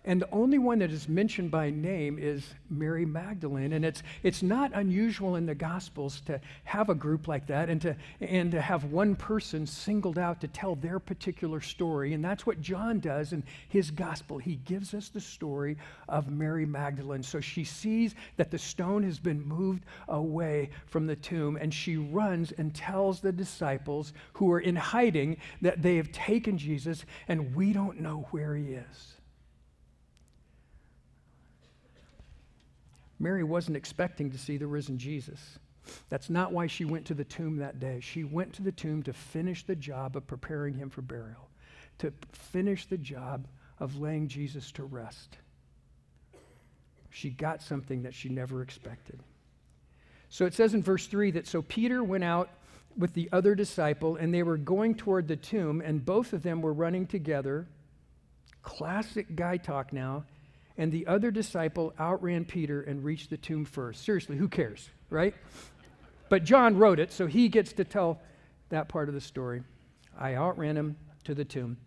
and 0.03 0.19
the 0.19 0.29
only 0.31 0.57
one 0.57 0.79
that 0.79 0.89
is 0.89 1.07
mentioned 1.07 1.51
by 1.51 1.69
name 1.69 2.17
is 2.17 2.55
Mary 2.71 3.05
Magdalene. 3.05 3.73
And 3.73 3.85
it's, 3.85 4.01
it's 4.23 4.41
not 4.41 4.71
unusual 4.73 5.35
in 5.35 5.45
the 5.45 5.53
Gospels 5.53 6.21
to 6.21 6.41
have 6.63 6.89
a 6.89 6.95
group 6.95 7.27
like 7.27 7.45
that 7.47 7.69
and 7.69 7.79
to, 7.81 7.95
and 8.19 8.51
to 8.51 8.59
have 8.59 8.85
one 8.85 9.15
person 9.15 9.67
singled 9.67 10.17
out 10.17 10.41
to 10.41 10.47
tell 10.47 10.73
their 10.73 10.97
particular 10.97 11.61
story. 11.61 12.13
And 12.13 12.25
that's 12.25 12.47
what 12.47 12.61
John 12.61 12.99
does 12.99 13.31
in 13.31 13.43
his 13.69 13.91
Gospel. 13.91 14.39
He 14.39 14.55
gives 14.65 14.95
us 14.95 15.09
the 15.09 15.21
story 15.21 15.77
of 16.09 16.31
Mary 16.31 16.65
Magdalene. 16.65 17.21
So 17.21 17.39
she 17.39 17.63
sees 17.63 18.15
that 18.37 18.49
the 18.49 18.57
stone 18.57 19.03
has 19.03 19.19
been 19.19 19.45
moved 19.45 19.83
away 20.07 20.71
from 20.87 21.05
the 21.05 21.15
tomb, 21.15 21.57
and 21.57 21.71
she 21.71 21.97
runs 21.97 22.51
and 22.53 22.73
tells 22.73 23.19
the 23.19 23.31
disciples 23.31 24.13
who 24.33 24.51
are 24.51 24.61
in 24.61 24.75
hiding 24.75 25.37
that 25.61 25.83
they 25.83 25.97
have 25.97 26.11
taken 26.11 26.57
Jesus, 26.57 27.05
and 27.27 27.55
we 27.55 27.71
don't 27.71 27.99
know 27.99 28.27
where 28.31 28.55
he 28.55 28.73
is. 28.73 29.20
Mary 33.21 33.43
wasn't 33.43 33.77
expecting 33.77 34.31
to 34.31 34.37
see 34.37 34.57
the 34.57 34.65
risen 34.65 34.97
Jesus. 34.97 35.59
That's 36.09 36.29
not 36.29 36.51
why 36.51 36.67
she 36.67 36.85
went 36.85 37.05
to 37.05 37.13
the 37.13 37.23
tomb 37.23 37.57
that 37.57 37.79
day. 37.79 37.99
She 38.01 38.23
went 38.23 38.53
to 38.53 38.63
the 38.63 38.71
tomb 38.71 39.03
to 39.03 39.13
finish 39.13 39.63
the 39.63 39.75
job 39.75 40.17
of 40.17 40.25
preparing 40.25 40.73
him 40.73 40.89
for 40.89 41.01
burial, 41.01 41.49
to 41.99 42.11
finish 42.31 42.87
the 42.87 42.97
job 42.97 43.47
of 43.79 43.97
laying 43.97 44.27
Jesus 44.27 44.71
to 44.73 44.83
rest. 44.83 45.37
She 47.11 47.29
got 47.29 47.61
something 47.61 48.03
that 48.03 48.15
she 48.15 48.29
never 48.29 48.63
expected. 48.63 49.19
So 50.29 50.45
it 50.45 50.53
says 50.53 50.73
in 50.73 50.81
verse 50.81 51.05
3 51.07 51.31
that 51.31 51.47
so 51.47 51.61
Peter 51.61 52.03
went 52.03 52.23
out 52.23 52.49
with 52.97 53.13
the 53.13 53.29
other 53.31 53.53
disciple, 53.53 54.15
and 54.15 54.33
they 54.33 54.43
were 54.43 54.57
going 54.57 54.95
toward 54.95 55.27
the 55.27 55.35
tomb, 55.35 55.81
and 55.81 56.03
both 56.03 56.33
of 56.33 56.41
them 56.41 56.61
were 56.61 56.73
running 56.73 57.05
together. 57.05 57.67
Classic 58.63 59.35
guy 59.35 59.57
talk 59.57 59.93
now. 59.93 60.23
And 60.77 60.91
the 60.91 61.07
other 61.07 61.31
disciple 61.31 61.93
outran 61.99 62.45
Peter 62.45 62.81
and 62.81 63.03
reached 63.03 63.29
the 63.29 63.37
tomb 63.37 63.65
first. 63.65 64.03
Seriously, 64.03 64.37
who 64.37 64.47
cares, 64.47 64.89
right? 65.09 65.35
But 66.29 66.43
John 66.43 66.77
wrote 66.77 66.99
it, 66.99 67.11
so 67.11 67.27
he 67.27 67.49
gets 67.49 67.73
to 67.73 67.83
tell 67.83 68.21
that 68.69 68.87
part 68.87 69.09
of 69.09 69.13
the 69.13 69.21
story. 69.21 69.63
I 70.17 70.35
outran 70.35 70.77
him 70.77 70.95
to 71.25 71.35
the 71.35 71.45
tomb. 71.45 71.77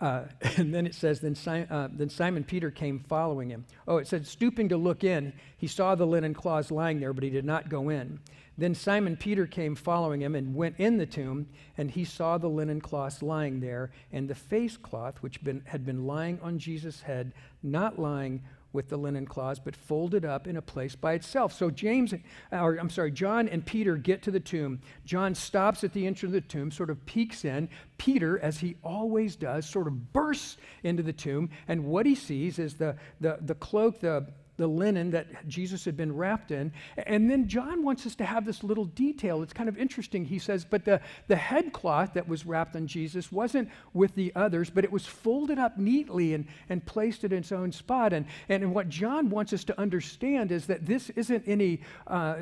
Uh, 0.00 0.24
and 0.56 0.74
then 0.74 0.86
it 0.86 0.94
says, 0.94 1.20
then, 1.20 1.36
uh, 1.70 1.88
then 1.92 2.08
Simon 2.08 2.44
Peter 2.44 2.70
came 2.70 3.00
following 3.08 3.50
him. 3.50 3.64
Oh, 3.86 3.98
it 3.98 4.06
said, 4.06 4.26
stooping 4.26 4.68
to 4.70 4.76
look 4.76 5.04
in, 5.04 5.32
he 5.56 5.66
saw 5.66 5.94
the 5.94 6.06
linen 6.06 6.34
cloths 6.34 6.70
lying 6.70 7.00
there, 7.00 7.12
but 7.12 7.24
he 7.24 7.30
did 7.30 7.44
not 7.44 7.68
go 7.68 7.88
in. 7.88 8.20
Then 8.56 8.74
Simon 8.74 9.16
Peter 9.16 9.46
came 9.46 9.74
following 9.74 10.22
him 10.22 10.36
and 10.36 10.54
went 10.54 10.76
in 10.78 10.96
the 10.96 11.06
tomb, 11.06 11.48
and 11.76 11.90
he 11.90 12.04
saw 12.04 12.38
the 12.38 12.48
linen 12.48 12.80
cloths 12.80 13.20
lying 13.20 13.60
there, 13.60 13.90
and 14.12 14.28
the 14.28 14.34
face 14.34 14.76
cloth 14.76 15.16
which 15.22 15.42
been, 15.42 15.62
had 15.66 15.84
been 15.84 16.06
lying 16.06 16.38
on 16.40 16.58
Jesus' 16.58 17.02
head, 17.02 17.32
not 17.62 17.98
lying 17.98 18.42
with 18.74 18.88
the 18.88 18.96
linen 18.96 19.24
cloths, 19.24 19.60
but 19.64 19.74
folded 19.76 20.24
up 20.24 20.46
in 20.46 20.56
a 20.56 20.62
place 20.62 20.94
by 20.96 21.14
itself. 21.14 21.52
So 21.52 21.70
James, 21.70 22.12
or 22.52 22.76
I'm 22.76 22.90
sorry, 22.90 23.12
John 23.12 23.48
and 23.48 23.64
Peter 23.64 23.96
get 23.96 24.22
to 24.24 24.30
the 24.30 24.40
tomb. 24.40 24.80
John 25.06 25.34
stops 25.34 25.84
at 25.84 25.92
the 25.92 26.06
entrance 26.06 26.24
of 26.24 26.32
the 26.32 26.40
tomb, 26.40 26.70
sort 26.70 26.90
of 26.90 27.06
peeks 27.06 27.44
in. 27.44 27.68
Peter, 27.96 28.38
as 28.40 28.58
he 28.58 28.76
always 28.82 29.36
does, 29.36 29.64
sort 29.64 29.86
of 29.86 30.12
bursts 30.12 30.58
into 30.82 31.02
the 31.02 31.12
tomb, 31.12 31.48
and 31.68 31.84
what 31.84 32.04
he 32.04 32.14
sees 32.14 32.58
is 32.58 32.74
the, 32.74 32.96
the, 33.20 33.38
the 33.40 33.54
cloak, 33.54 34.00
the 34.00 34.26
the 34.56 34.66
linen 34.66 35.10
that 35.10 35.48
Jesus 35.48 35.84
had 35.84 35.96
been 35.96 36.14
wrapped 36.14 36.50
in. 36.50 36.72
And 36.96 37.30
then 37.30 37.48
John 37.48 37.82
wants 37.82 38.06
us 38.06 38.14
to 38.16 38.24
have 38.24 38.44
this 38.44 38.62
little 38.62 38.84
detail. 38.84 39.42
It's 39.42 39.52
kind 39.52 39.68
of 39.68 39.76
interesting. 39.76 40.24
He 40.24 40.38
says, 40.38 40.64
But 40.64 40.84
the, 40.84 41.00
the 41.26 41.36
headcloth 41.36 42.14
that 42.14 42.28
was 42.28 42.46
wrapped 42.46 42.76
on 42.76 42.86
Jesus 42.86 43.32
wasn't 43.32 43.68
with 43.92 44.14
the 44.14 44.32
others, 44.36 44.70
but 44.70 44.84
it 44.84 44.92
was 44.92 45.06
folded 45.06 45.58
up 45.58 45.78
neatly 45.78 46.34
and, 46.34 46.46
and 46.68 46.84
placed 46.84 47.24
in 47.24 47.32
its 47.32 47.52
own 47.52 47.72
spot. 47.72 48.12
And, 48.12 48.26
and 48.48 48.74
what 48.74 48.88
John 48.88 49.30
wants 49.30 49.52
us 49.52 49.64
to 49.64 49.80
understand 49.80 50.52
is 50.52 50.66
that 50.66 50.86
this 50.86 51.10
isn't 51.10 51.44
any, 51.46 51.80
uh, 52.06 52.36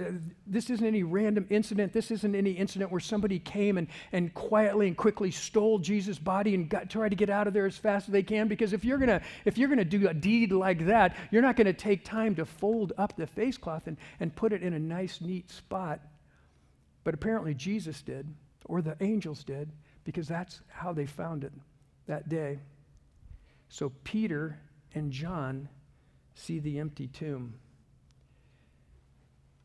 this 0.46 0.70
isn't 0.70 0.86
any 0.86 1.02
random 1.02 1.46
incident. 1.50 1.92
This 1.92 2.10
isn't 2.10 2.34
any 2.34 2.52
incident 2.52 2.90
where 2.90 3.00
somebody 3.00 3.38
came 3.38 3.78
and, 3.78 3.88
and 4.12 4.32
quietly 4.34 4.86
and 4.86 4.96
quickly 4.96 5.30
stole 5.30 5.78
Jesus' 5.78 6.18
body 6.18 6.54
and 6.54 6.68
got, 6.68 6.90
tried 6.90 7.10
to 7.10 7.16
get 7.16 7.30
out 7.30 7.46
of 7.46 7.54
there 7.54 7.66
as 7.66 7.76
fast 7.76 8.08
as 8.08 8.12
they 8.12 8.22
can. 8.22 8.48
Because 8.48 8.72
if 8.72 8.84
you're 8.84 8.98
going 8.98 9.08
to 9.08 9.22
if 9.44 9.58
you're 9.58 9.68
going 9.68 9.78
to 9.78 9.84
do 9.84 10.08
a 10.08 10.14
deed 10.14 10.52
like 10.52 10.86
that, 10.86 11.16
you're 11.30 11.42
not 11.42 11.56
going 11.56 11.66
to 11.66 11.72
take 11.72 12.01
time 12.04 12.34
to 12.36 12.44
fold 12.44 12.92
up 12.98 13.16
the 13.16 13.26
face 13.26 13.56
cloth 13.56 13.86
and, 13.86 13.96
and 14.20 14.34
put 14.34 14.52
it 14.52 14.62
in 14.62 14.74
a 14.74 14.78
nice, 14.78 15.20
neat 15.20 15.50
spot. 15.50 16.00
But 17.04 17.14
apparently 17.14 17.54
Jesus 17.54 18.02
did, 18.02 18.26
or 18.66 18.82
the 18.82 18.96
angels 19.00 19.44
did, 19.44 19.70
because 20.04 20.28
that's 20.28 20.60
how 20.68 20.92
they 20.92 21.06
found 21.06 21.44
it 21.44 21.52
that 22.06 22.28
day. 22.28 22.58
So 23.68 23.92
Peter 24.04 24.58
and 24.94 25.10
John 25.10 25.68
see 26.34 26.58
the 26.58 26.78
empty 26.78 27.08
tomb. 27.08 27.54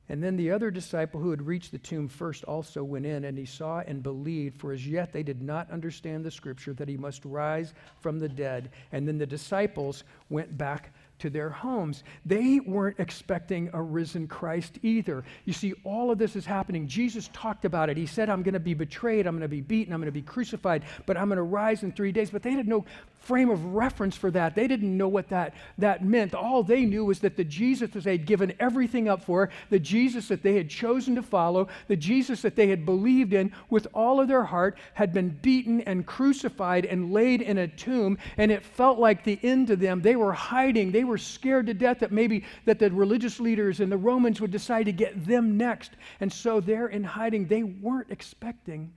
And 0.09 0.23
then 0.23 0.37
the 0.37 0.51
other 0.51 0.71
disciple 0.71 1.19
who 1.19 1.31
had 1.31 1.45
reached 1.45 1.73
the 1.73 1.77
tomb 1.77 2.07
first 2.07 2.45
also 2.45 2.81
went 2.81 3.05
in, 3.05 3.25
and 3.25 3.37
he 3.37 3.45
saw 3.45 3.79
and 3.79 4.01
believed, 4.01 4.57
for 4.57 4.71
as 4.71 4.87
yet 4.87 5.11
they 5.11 5.23
did 5.23 5.41
not 5.41 5.69
understand 5.69 6.23
the 6.23 6.31
scripture 6.31 6.73
that 6.75 6.87
he 6.87 6.95
must 6.95 7.25
rise 7.25 7.73
from 7.99 8.17
the 8.17 8.29
dead. 8.29 8.71
And 8.93 9.05
then 9.05 9.17
the 9.17 9.25
disciples 9.25 10.05
went 10.29 10.57
back 10.57 10.93
to 11.19 11.29
their 11.29 11.49
homes. 11.49 12.03
They 12.25 12.59
weren't 12.59 12.99
expecting 12.99 13.69
a 13.73 13.81
risen 13.81 14.27
Christ 14.27 14.79
either. 14.83 15.23
You 15.45 15.53
see, 15.53 15.73
all 15.83 16.11
of 16.11 16.17
this 16.17 16.35
is 16.35 16.45
happening. 16.45 16.87
Jesus 16.87 17.29
talked 17.33 17.65
about 17.65 17.89
it. 17.89 17.97
He 17.97 18.05
said, 18.05 18.29
I'm 18.29 18.43
going 18.43 18.53
to 18.53 18.59
be 18.59 18.73
betrayed, 18.73 19.25
I'm 19.25 19.35
going 19.35 19.41
to 19.41 19.47
be 19.47 19.61
beaten, 19.61 19.93
I'm 19.93 19.99
going 19.99 20.07
to 20.07 20.11
be 20.11 20.21
crucified, 20.21 20.83
but 21.05 21.17
I'm 21.17 21.27
going 21.27 21.37
to 21.37 21.43
rise 21.43 21.83
in 21.83 21.91
three 21.91 22.11
days. 22.11 22.29
But 22.29 22.43
they 22.43 22.51
had 22.51 22.67
no 22.67 22.85
frame 23.27 23.49
of 23.49 23.75
reference 23.75 24.15
for 24.15 24.31
that. 24.31 24.55
They 24.55 24.67
didn't 24.67 24.95
know 24.95 25.09
what 25.09 25.27
that, 25.29 25.53
that 25.77 26.03
meant. 26.03 26.33
All 26.33 26.63
they 26.63 26.85
knew 26.85 27.03
was 27.03 27.19
that 27.19 27.35
the 27.35 27.43
Jesus 27.43 27.91
that 27.91 28.05
they'd 28.05 28.25
given 28.25 28.53
everything 28.59 29.09
up 29.09 29.21
for, 29.21 29.49
the 29.69 29.79
Jesus 29.79 30.29
that 30.29 30.43
they 30.43 30.55
had 30.55 30.69
chosen 30.69 31.13
to 31.15 31.21
follow, 31.21 31.67
the 31.89 31.97
Jesus 31.97 32.41
that 32.41 32.55
they 32.55 32.67
had 32.67 32.85
believed 32.85 33.33
in 33.33 33.51
with 33.69 33.85
all 33.93 34.21
of 34.21 34.29
their 34.29 34.45
heart, 34.45 34.77
had 34.93 35.13
been 35.13 35.29
beaten 35.41 35.81
and 35.81 36.05
crucified 36.05 36.85
and 36.85 37.11
laid 37.11 37.41
in 37.41 37.57
a 37.57 37.67
tomb. 37.67 38.17
And 38.37 38.49
it 38.49 38.63
felt 38.63 38.97
like 38.97 39.25
the 39.25 39.39
end 39.43 39.67
to 39.67 39.75
them. 39.75 40.01
They 40.01 40.15
were 40.15 40.33
hiding. 40.33 40.91
They 40.91 41.03
were 41.03 41.17
scared 41.17 41.67
to 41.67 41.73
death 41.73 41.99
that 41.99 42.13
maybe 42.13 42.45
that 42.65 42.79
the 42.79 42.89
religious 42.91 43.41
leaders 43.41 43.81
and 43.81 43.91
the 43.91 43.97
Romans 43.97 44.39
would 44.39 44.51
decide 44.51 44.85
to 44.85 44.93
get 44.93 45.25
them 45.25 45.57
next. 45.57 45.91
And 46.21 46.31
so 46.31 46.61
they're 46.61 46.87
in 46.87 47.03
hiding. 47.03 47.47
They 47.47 47.63
weren't 47.63 48.11
expecting 48.11 48.93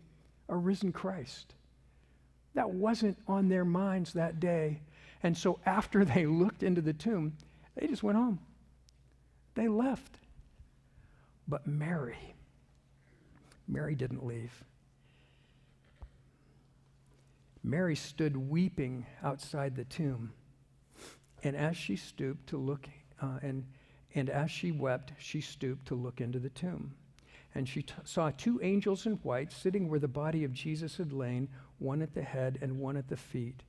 a 0.48 0.56
risen 0.56 0.92
Christ. 0.92 1.54
That 2.54 2.70
wasn't 2.70 3.18
on 3.28 3.48
their 3.48 3.64
minds 3.64 4.12
that 4.14 4.40
day. 4.40 4.80
And 5.22 5.36
so 5.36 5.58
after 5.66 6.04
they 6.04 6.26
looked 6.26 6.62
into 6.62 6.80
the 6.80 6.92
tomb, 6.92 7.36
they 7.74 7.86
just 7.86 8.02
went 8.02 8.18
home. 8.18 8.40
They 9.54 9.68
left. 9.68 10.16
But 11.48 11.66
Mary, 11.66 12.34
Mary 13.66 13.94
didn't 13.94 14.24
leave. 14.24 14.64
Mary 17.62 17.96
stood 17.96 18.36
weeping 18.36 19.04
outside 19.22 19.76
the 19.76 19.84
tomb. 19.84 20.32
And 21.42 21.56
as 21.56 21.76
she 21.76 21.96
stooped 21.96 22.48
to 22.48 22.56
look, 22.56 22.88
uh, 23.20 23.38
and, 23.42 23.64
and 24.14 24.30
as 24.30 24.50
she 24.50 24.72
wept, 24.72 25.12
she 25.18 25.40
stooped 25.40 25.86
to 25.86 25.94
look 25.94 26.20
into 26.20 26.38
the 26.38 26.50
tomb. 26.50 26.94
And 27.54 27.68
she 27.68 27.82
t- 27.82 27.94
saw 28.04 28.30
two 28.30 28.60
angels 28.62 29.06
in 29.06 29.14
white 29.14 29.52
sitting 29.52 29.88
where 29.88 29.98
the 29.98 30.08
body 30.08 30.44
of 30.44 30.52
Jesus 30.52 30.96
had 30.96 31.12
lain, 31.12 31.48
one 31.80 32.02
at 32.02 32.14
the 32.14 32.22
head 32.22 32.58
and 32.62 32.78
one 32.78 32.96
at 32.96 33.08
the 33.08 33.16
feet. 33.16 33.62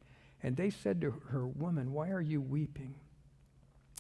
And 0.44 0.56
they 0.56 0.70
said 0.70 1.02
to 1.02 1.12
her, 1.30 1.48
Woman, 1.48 1.94
why 1.94 2.10
are 2.10 2.22
you 2.22 2.42
weeping? 2.42 2.96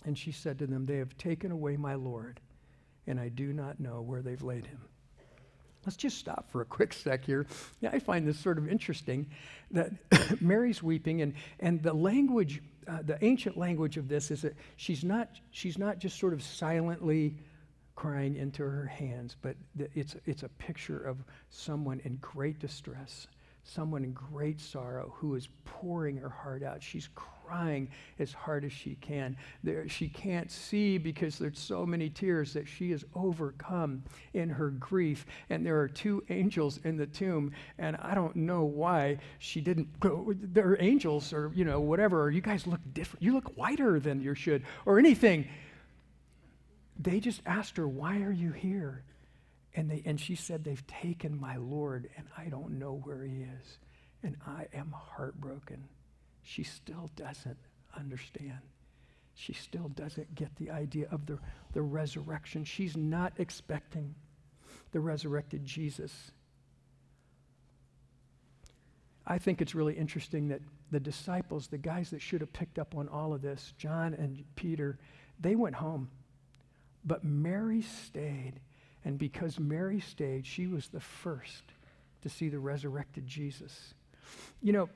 And 0.06 0.18
she 0.18 0.32
said 0.32 0.60
to 0.60 0.68
them, 0.68 0.86
They 0.86 0.98
have 0.98 1.18
taken 1.18 1.52
away 1.52 1.78
my 1.78 1.96
Lord, 1.96 2.40
and 3.08 3.20
I 3.20 3.30
do 3.30 3.54
not 3.54 3.80
know 3.80 4.02
where 4.02 4.22
they've 4.22 4.42
laid 4.42 4.66
him. 4.66 4.80
Let's 5.86 5.98
just 5.98 6.18
stop 6.18 6.52
for 6.52 6.62
a 6.62 6.66
quick 6.66 6.94
sec 6.94 7.26
here. 7.26 7.48
Yeah, 7.80 7.90
I 7.92 8.00
find 8.00 8.28
this 8.28 8.40
sort 8.40 8.60
of 8.60 8.68
interesting 8.68 9.28
that 9.72 9.92
Mary's 10.42 10.84
weeping, 10.84 11.22
and, 11.22 11.34
and 11.60 11.82
the 11.82 11.94
language, 11.94 12.62
uh, 12.88 13.00
the 13.04 13.24
ancient 13.24 13.58
language 13.58 13.98
of 13.98 14.08
this 14.08 14.30
is 14.30 14.44
that 14.44 14.56
she's 14.76 15.04
not, 15.04 15.30
she's 15.50 15.80
not 15.80 15.98
just 15.98 16.20
sort 16.20 16.34
of 16.34 16.44
silently 16.44 17.36
crying 17.96 18.36
into 18.36 18.64
her 18.64 18.86
hands, 18.86 19.36
but 19.42 19.56
it's, 19.96 20.16
it's 20.26 20.44
a 20.44 20.50
picture 20.50 21.00
of 21.00 21.24
someone 21.50 22.00
in 22.04 22.16
great 22.18 22.60
distress, 22.60 23.28
someone 23.64 24.04
in 24.04 24.12
great 24.14 24.60
sorrow 24.60 25.14
who 25.16 25.36
is 25.36 25.50
pouring 25.66 26.18
her 26.18 26.30
heart 26.30 26.64
out. 26.64 26.82
She's 26.82 27.10
crying 27.16 27.90
as 28.20 28.34
hard 28.34 28.66
as 28.66 28.72
she 28.72 28.96
can. 28.96 29.38
There, 29.64 29.88
she 29.88 30.08
can't 30.08 30.50
see 30.50 30.98
because 30.98 31.38
there's 31.38 31.60
so 31.60 31.86
many 31.86 32.10
tears 32.10 32.54
that 32.54 32.68
she 32.68 32.92
is 32.92 33.06
overcome 33.16 34.04
in 34.34 34.50
her 34.50 34.70
grief. 34.72 35.26
And 35.50 35.66
there 35.66 35.80
are 35.80 35.88
two 35.88 36.24
angels 36.30 36.80
in 36.84 36.98
the 36.98 37.08
tomb, 37.08 37.52
and 37.78 37.98
I 37.98 38.16
don't 38.16 38.36
know 38.36 38.64
why 38.64 39.18
she 39.40 39.62
didn't 39.62 40.00
go. 40.00 40.34
They're 40.36 40.82
angels, 40.82 41.34
or 41.34 41.52
you 41.54 41.66
know, 41.66 41.80
whatever. 41.80 42.24
Or 42.24 42.32
you 42.32 42.42
guys 42.42 42.66
look 42.66 42.82
different. 42.94 43.22
You 43.22 43.34
look 43.34 43.58
whiter 43.58 44.00
than 44.00 44.22
you 44.22 44.34
should, 44.34 44.64
or 44.86 44.98
anything. 44.98 45.48
They 47.00 47.20
just 47.20 47.42
asked 47.46 47.78
her, 47.78 47.88
"Why 47.88 48.22
are 48.22 48.32
you 48.32 48.52
here?" 48.52 49.04
And, 49.76 49.90
they, 49.90 50.04
and 50.06 50.20
she 50.20 50.36
said, 50.36 50.64
They've 50.64 50.86
taken 50.88 51.40
my 51.40 51.58
Lord, 51.58 52.10
and 52.18 52.28
I 52.38 52.46
don't 52.46 52.78
know 52.78 53.02
where 53.04 53.24
he 53.24 53.44
is. 53.44 53.78
And 54.24 54.36
I 54.46 54.68
am 54.74 54.94
heartbroken. 54.96 55.84
She 56.44 56.64
still 56.64 57.10
doesn't 57.16 57.58
understand. 57.98 58.60
She 59.36 59.54
still 59.54 59.88
doesn't 59.90 60.36
get 60.36 60.56
the 60.58 60.72
idea 60.72 61.08
of 61.12 61.26
the, 61.26 61.40
the 61.74 61.82
resurrection. 61.82 62.66
She's 62.66 62.98
not 62.98 63.34
expecting 63.38 64.14
the 64.92 65.00
resurrected 65.00 65.66
Jesus. 65.66 66.32
I 69.26 69.38
think 69.38 69.62
it's 69.62 69.74
really 69.74 69.94
interesting 69.94 70.50
that 70.50 70.62
the 70.92 71.00
disciples, 71.00 71.68
the 71.68 71.78
guys 71.78 72.10
that 72.10 72.22
should 72.22 72.42
have 72.42 72.52
picked 72.52 72.78
up 72.78 72.96
on 72.96 73.08
all 73.08 73.34
of 73.34 73.42
this, 73.42 73.74
John 73.78 74.14
and 74.14 74.44
Peter, 74.56 75.00
they 75.40 75.56
went 75.56 75.76
home. 75.76 76.10
But 77.06 77.24
Mary 77.24 77.82
stayed 77.82 78.60
and 79.04 79.18
because 79.18 79.60
Mary 79.60 80.00
stayed, 80.00 80.46
she 80.46 80.68
was 80.68 80.88
the 80.88 81.00
first 81.00 81.64
to 82.22 82.30
see 82.30 82.50
the 82.50 82.60
resurrected 82.60 83.26
Jesus. 83.26 83.94
You 84.62 84.74
know, 84.74 84.90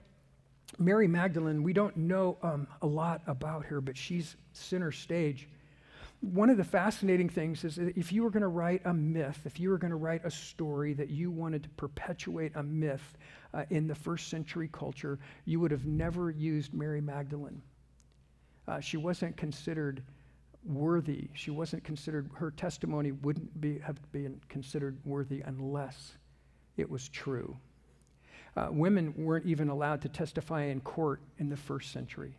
Mary 0.77 1.07
Magdalene, 1.07 1.63
we 1.63 1.73
don't 1.73 1.95
know 1.95 2.37
um, 2.41 2.67
a 2.81 2.87
lot 2.87 3.21
about 3.27 3.65
her, 3.65 3.81
but 3.81 3.97
she's 3.97 4.35
center 4.53 4.91
stage. 4.91 5.47
One 6.21 6.49
of 6.49 6.57
the 6.57 6.63
fascinating 6.63 7.29
things 7.29 7.63
is 7.63 7.75
that 7.75 7.97
if 7.97 8.11
you 8.11 8.23
were 8.23 8.29
going 8.29 8.41
to 8.41 8.47
write 8.47 8.81
a 8.85 8.93
myth, 8.93 9.39
if 9.45 9.59
you 9.59 9.69
were 9.69 9.77
going 9.77 9.91
to 9.91 9.97
write 9.97 10.25
a 10.25 10.31
story 10.31 10.93
that 10.93 11.09
you 11.09 11.31
wanted 11.31 11.63
to 11.63 11.69
perpetuate 11.69 12.55
a 12.55 12.63
myth 12.63 13.17
uh, 13.53 13.65
in 13.69 13.87
the 13.87 13.95
first 13.95 14.29
century 14.29 14.69
culture, 14.71 15.19
you 15.45 15.59
would 15.59 15.71
have 15.71 15.85
never 15.85 16.29
used 16.29 16.73
Mary 16.73 17.01
Magdalene. 17.01 17.61
Uh, 18.67 18.79
she 18.79 18.97
wasn't 18.97 19.37
considered 19.37 20.01
worthy. 20.65 21.29
She 21.33 21.51
wasn't 21.51 21.83
considered, 21.83 22.29
her 22.35 22.51
testimony 22.51 23.11
wouldn't 23.11 23.59
be, 23.61 23.79
have 23.79 23.99
been 24.11 24.41
considered 24.49 24.97
worthy 25.05 25.41
unless 25.41 26.13
it 26.77 26.89
was 26.89 27.09
true. 27.09 27.55
Uh, 28.57 28.67
women 28.71 29.13
weren't 29.17 29.45
even 29.45 29.69
allowed 29.69 30.01
to 30.01 30.09
testify 30.09 30.63
in 30.63 30.81
court 30.81 31.21
in 31.39 31.49
the 31.49 31.57
first 31.57 31.91
century. 31.91 32.37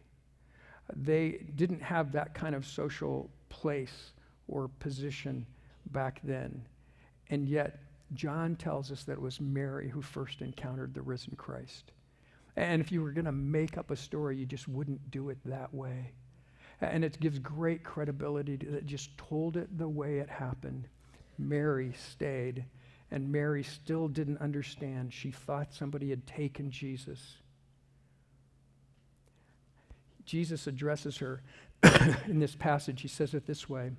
They 0.94 1.44
didn't 1.56 1.82
have 1.82 2.12
that 2.12 2.34
kind 2.34 2.54
of 2.54 2.66
social 2.66 3.28
place 3.48 4.12
or 4.48 4.68
position 4.78 5.46
back 5.92 6.20
then. 6.22 6.64
And 7.28 7.48
yet, 7.48 7.80
John 8.14 8.54
tells 8.56 8.92
us 8.92 9.02
that 9.04 9.14
it 9.14 9.20
was 9.20 9.40
Mary 9.40 9.88
who 9.88 10.00
first 10.00 10.40
encountered 10.40 10.94
the 10.94 11.02
risen 11.02 11.34
Christ. 11.36 11.90
And 12.54 12.80
if 12.80 12.92
you 12.92 13.02
were 13.02 13.10
going 13.10 13.26
to 13.26 13.32
make 13.32 13.76
up 13.76 13.90
a 13.90 13.96
story, 13.96 14.36
you 14.36 14.46
just 14.46 14.68
wouldn't 14.68 15.10
do 15.10 15.28
it 15.30 15.38
that 15.44 15.74
way. 15.74 16.12
And 16.80 17.04
it 17.04 17.18
gives 17.20 17.38
great 17.38 17.82
credibility 17.84 18.58
to 18.58 18.66
that 18.72 18.86
just 18.86 19.16
told 19.16 19.56
it 19.56 19.78
the 19.78 19.88
way 19.88 20.18
it 20.18 20.28
happened. 20.28 20.88
Mary 21.38 21.92
stayed, 22.12 22.64
and 23.10 23.30
Mary 23.30 23.62
still 23.62 24.08
didn't 24.08 24.38
understand. 24.38 25.12
She 25.12 25.30
thought 25.30 25.72
somebody 25.72 26.10
had 26.10 26.26
taken 26.26 26.70
Jesus. 26.70 27.36
Jesus 30.24 30.66
addresses 30.66 31.16
her 31.18 31.42
in 32.26 32.40
this 32.40 32.54
passage. 32.54 33.00
He 33.00 33.08
says 33.08 33.32
it 33.32 33.46
this 33.46 33.68
way 33.68 33.92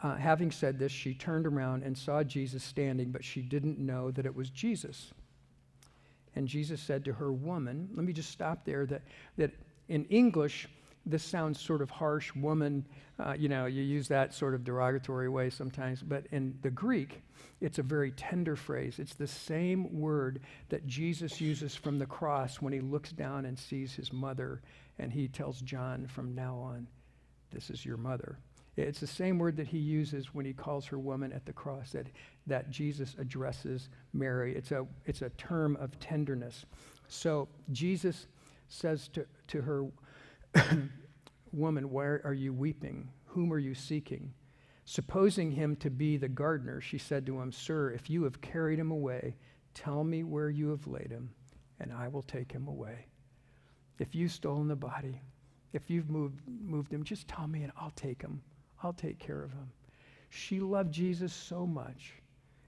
uh, 0.00 0.16
Having 0.16 0.50
said 0.50 0.78
this, 0.78 0.92
she 0.92 1.14
turned 1.14 1.46
around 1.46 1.82
and 1.82 1.96
saw 1.96 2.22
Jesus 2.22 2.62
standing, 2.62 3.10
but 3.10 3.24
she 3.24 3.40
didn't 3.40 3.78
know 3.78 4.10
that 4.10 4.26
it 4.26 4.34
was 4.34 4.50
Jesus. 4.50 5.12
And 6.34 6.46
Jesus 6.46 6.82
said 6.82 7.04
to 7.06 7.14
her, 7.14 7.32
Woman, 7.32 7.88
let 7.94 8.04
me 8.04 8.12
just 8.12 8.30
stop 8.30 8.64
there. 8.64 8.84
That, 8.86 9.02
that 9.38 9.52
in 9.88 10.04
English, 10.06 10.68
this 11.06 11.22
sounds 11.22 11.60
sort 11.60 11.80
of 11.80 11.88
harsh, 11.88 12.34
woman. 12.34 12.84
Uh, 13.18 13.34
you 13.38 13.48
know, 13.48 13.66
you 13.66 13.82
use 13.82 14.08
that 14.08 14.34
sort 14.34 14.54
of 14.54 14.64
derogatory 14.64 15.28
way 15.28 15.48
sometimes. 15.48 16.02
But 16.02 16.26
in 16.32 16.58
the 16.62 16.70
Greek, 16.70 17.22
it's 17.60 17.78
a 17.78 17.82
very 17.82 18.10
tender 18.10 18.56
phrase. 18.56 18.98
It's 18.98 19.14
the 19.14 19.26
same 19.26 19.98
word 19.98 20.40
that 20.68 20.86
Jesus 20.86 21.40
uses 21.40 21.74
from 21.76 21.98
the 21.98 22.06
cross 22.06 22.60
when 22.60 22.72
he 22.72 22.80
looks 22.80 23.12
down 23.12 23.46
and 23.46 23.58
sees 23.58 23.94
his 23.94 24.12
mother, 24.12 24.60
and 24.98 25.12
he 25.12 25.28
tells 25.28 25.60
John 25.60 26.06
from 26.08 26.34
now 26.34 26.56
on, 26.56 26.88
This 27.52 27.70
is 27.70 27.86
your 27.86 27.96
mother. 27.96 28.38
It's 28.76 29.00
the 29.00 29.06
same 29.06 29.38
word 29.38 29.56
that 29.56 29.68
he 29.68 29.78
uses 29.78 30.34
when 30.34 30.44
he 30.44 30.52
calls 30.52 30.84
her 30.86 30.98
woman 30.98 31.32
at 31.32 31.46
the 31.46 31.52
cross, 31.52 31.92
that, 31.92 32.08
that 32.46 32.70
Jesus 32.70 33.16
addresses 33.18 33.88
Mary. 34.12 34.54
It's 34.54 34.70
a, 34.70 34.86
it's 35.06 35.22
a 35.22 35.30
term 35.30 35.76
of 35.76 35.98
tenderness. 35.98 36.66
So 37.08 37.48
Jesus 37.72 38.26
says 38.68 39.08
to, 39.08 39.24
to 39.48 39.62
her, 39.62 39.86
Woman, 41.52 41.90
why 41.90 42.04
are 42.04 42.34
you 42.34 42.52
weeping? 42.52 43.10
Whom 43.26 43.52
are 43.52 43.58
you 43.58 43.74
seeking? 43.74 44.32
Supposing 44.84 45.50
him 45.50 45.76
to 45.76 45.90
be 45.90 46.16
the 46.16 46.28
gardener, 46.28 46.80
she 46.80 46.98
said 46.98 47.26
to 47.26 47.40
him, 47.40 47.50
Sir, 47.50 47.90
if 47.90 48.08
you 48.08 48.22
have 48.24 48.40
carried 48.40 48.78
him 48.78 48.90
away, 48.90 49.36
tell 49.74 50.04
me 50.04 50.22
where 50.22 50.48
you 50.48 50.68
have 50.70 50.86
laid 50.86 51.10
him, 51.10 51.30
and 51.80 51.92
I 51.92 52.08
will 52.08 52.22
take 52.22 52.52
him 52.52 52.68
away. 52.68 53.06
If 53.98 54.14
you've 54.14 54.32
stolen 54.32 54.68
the 54.68 54.76
body, 54.76 55.20
if 55.72 55.90
you've 55.90 56.08
moved, 56.08 56.40
moved 56.46 56.92
him, 56.92 57.04
just 57.04 57.26
tell 57.26 57.48
me 57.48 57.62
and 57.62 57.72
I'll 57.76 57.90
take 57.90 58.22
him. 58.22 58.42
I'll 58.82 58.92
take 58.92 59.18
care 59.18 59.42
of 59.42 59.52
him. 59.52 59.70
She 60.28 60.60
loved 60.60 60.92
Jesus 60.92 61.32
so 61.32 61.66
much. 61.66 62.14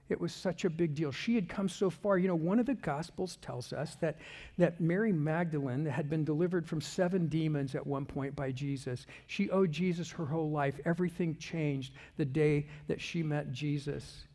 It 0.09 0.19
was 0.19 0.33
such 0.33 0.65
a 0.65 0.69
big 0.69 0.95
deal. 0.95 1.11
She 1.11 1.35
had 1.35 1.47
come 1.47 1.69
so 1.69 1.89
far. 1.89 2.17
You 2.17 2.27
know, 2.27 2.35
one 2.35 2.59
of 2.59 2.65
the 2.65 2.73
Gospels 2.73 3.37
tells 3.41 3.71
us 3.71 3.95
that, 4.01 4.17
that 4.57 4.81
Mary 4.81 5.11
Magdalene 5.11 5.85
had 5.85 6.09
been 6.09 6.25
delivered 6.25 6.67
from 6.67 6.81
seven 6.81 7.27
demons 7.27 7.75
at 7.75 7.85
one 7.85 8.05
point 8.05 8.35
by 8.35 8.51
Jesus. 8.51 9.05
She 9.27 9.51
owed 9.51 9.71
Jesus 9.71 10.09
her 10.11 10.25
whole 10.25 10.49
life. 10.49 10.79
Everything 10.85 11.35
changed 11.37 11.93
the 12.17 12.25
day 12.25 12.65
that 12.87 12.99
she 12.99 13.21
met 13.21 13.51
Jesus. 13.51 14.25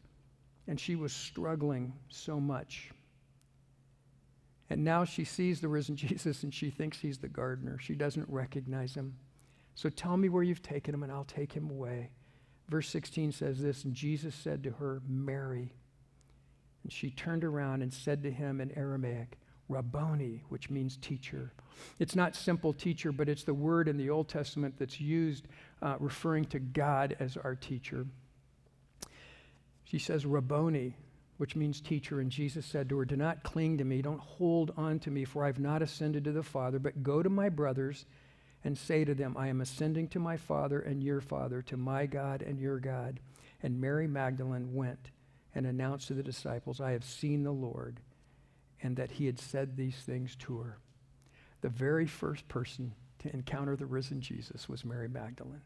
And 0.69 0.79
she 0.79 0.95
was 0.95 1.13
struggling 1.13 1.93
so 2.09 2.39
much. 2.39 2.93
And 4.71 4.85
now 4.85 5.05
she 5.05 5.25
sees 5.25 5.61
the 5.61 5.69
risen 5.69 5.97
Jesus 5.97 6.45
and 6.45 6.55
she 6.55 6.71
thinks 6.71 6.99
he's 6.99 7.19
the 7.19 7.29
gardener. 7.29 7.79
She 7.81 7.95
doesn't 7.95 8.29
recognize 8.29 8.95
him. 8.95 9.15
So 9.75 9.89
tell 9.89 10.17
me 10.17 10.29
where 10.29 10.45
you've 10.45 10.63
taken 10.63 10.95
him, 10.95 11.03
and 11.03 11.11
I'll 11.11 11.25
take 11.25 11.53
him 11.53 11.69
away. 11.69 12.11
Verse 12.69 12.89
16 12.89 13.33
says 13.33 13.61
this 13.61 13.85
And 13.85 13.95
Jesus 13.95 14.35
said 14.35 14.63
to 14.65 14.71
her, 14.73 15.03
Mary. 15.09 15.73
And 16.83 16.93
she 16.93 17.11
turned 17.11 17.45
around 17.45 17.83
and 17.83 17.93
said 17.93 18.23
to 18.23 18.31
him 18.31 18.61
in 18.61 18.77
Aramaic, 18.77 19.39
Rabboni, 19.69 20.43
which 20.51 20.69
means 20.69 20.99
teacher. 20.99 21.53
It's 21.99 22.15
not 22.15 22.37
simple 22.37 22.75
teacher, 22.75 23.11
but 23.11 23.29
it's 23.29 23.45
the 23.45 23.55
word 23.55 23.89
in 23.89 23.97
the 23.97 24.11
Old 24.11 24.29
Testament 24.29 24.75
that's 24.79 25.01
used 25.01 25.49
uh, 25.81 25.97
referring 25.99 26.45
to 26.47 26.59
God 26.59 27.17
as 27.19 27.39
our 27.39 27.55
teacher. 27.55 28.07
She 29.85 29.99
says, 29.99 30.27
Rabboni, 30.27 30.95
which 31.39 31.57
means 31.57 31.81
teacher. 31.81 32.21
And 32.21 32.31
Jesus 32.31 32.67
said 32.67 32.91
to 32.91 32.99
her, 32.99 33.05
Do 33.07 33.17
not 33.17 33.43
cling 33.43 33.79
to 33.79 33.85
me, 33.85 34.03
don't 34.03 34.21
hold 34.21 34.73
on 34.77 34.99
to 35.01 35.11
me, 35.11 35.25
for 35.25 35.45
I've 35.45 35.61
not 35.61 35.83
ascended 35.83 36.25
to 36.25 36.33
the 36.33 36.43
Father, 36.43 36.79
but 36.79 37.03
go 37.03 37.23
to 37.23 37.31
my 37.31 37.49
brothers 37.49 38.05
and 38.65 38.77
say 38.77 39.05
to 39.05 39.15
them, 39.15 39.37
I 39.37 39.49
am 39.49 39.61
ascending 39.61 40.09
to 40.09 40.19
my 40.19 40.37
Father 40.37 40.81
and 40.81 41.03
your 41.03 41.21
Father, 41.21 41.63
to 41.63 41.77
my 41.77 42.07
God 42.07 42.43
and 42.43 42.59
your 42.59 42.81
God. 42.81 43.21
And 43.63 43.81
Mary 43.81 44.07
Magdalene 44.07 44.75
went 44.75 45.11
and 45.55 45.67
announced 45.67 46.09
to 46.09 46.15
the 46.15 46.23
disciples, 46.23 46.81
I 46.81 46.93
have 46.93 47.05
seen 47.05 47.45
the 47.45 47.53
Lord, 47.53 48.01
and 48.83 48.97
that 48.97 49.13
he 49.13 49.27
had 49.27 49.39
said 49.39 49.77
these 49.77 49.97
things 49.97 50.35
to 50.37 50.59
her. 50.59 50.79
The 51.61 51.69
very 51.69 52.07
first 52.07 52.49
person 52.49 52.95
to 53.21 53.33
encounter 53.33 53.77
the 53.77 53.87
risen 53.87 54.21
Jesus 54.21 54.69
was 54.69 54.85
Mary 54.85 55.09
Magdalene. 55.09 55.63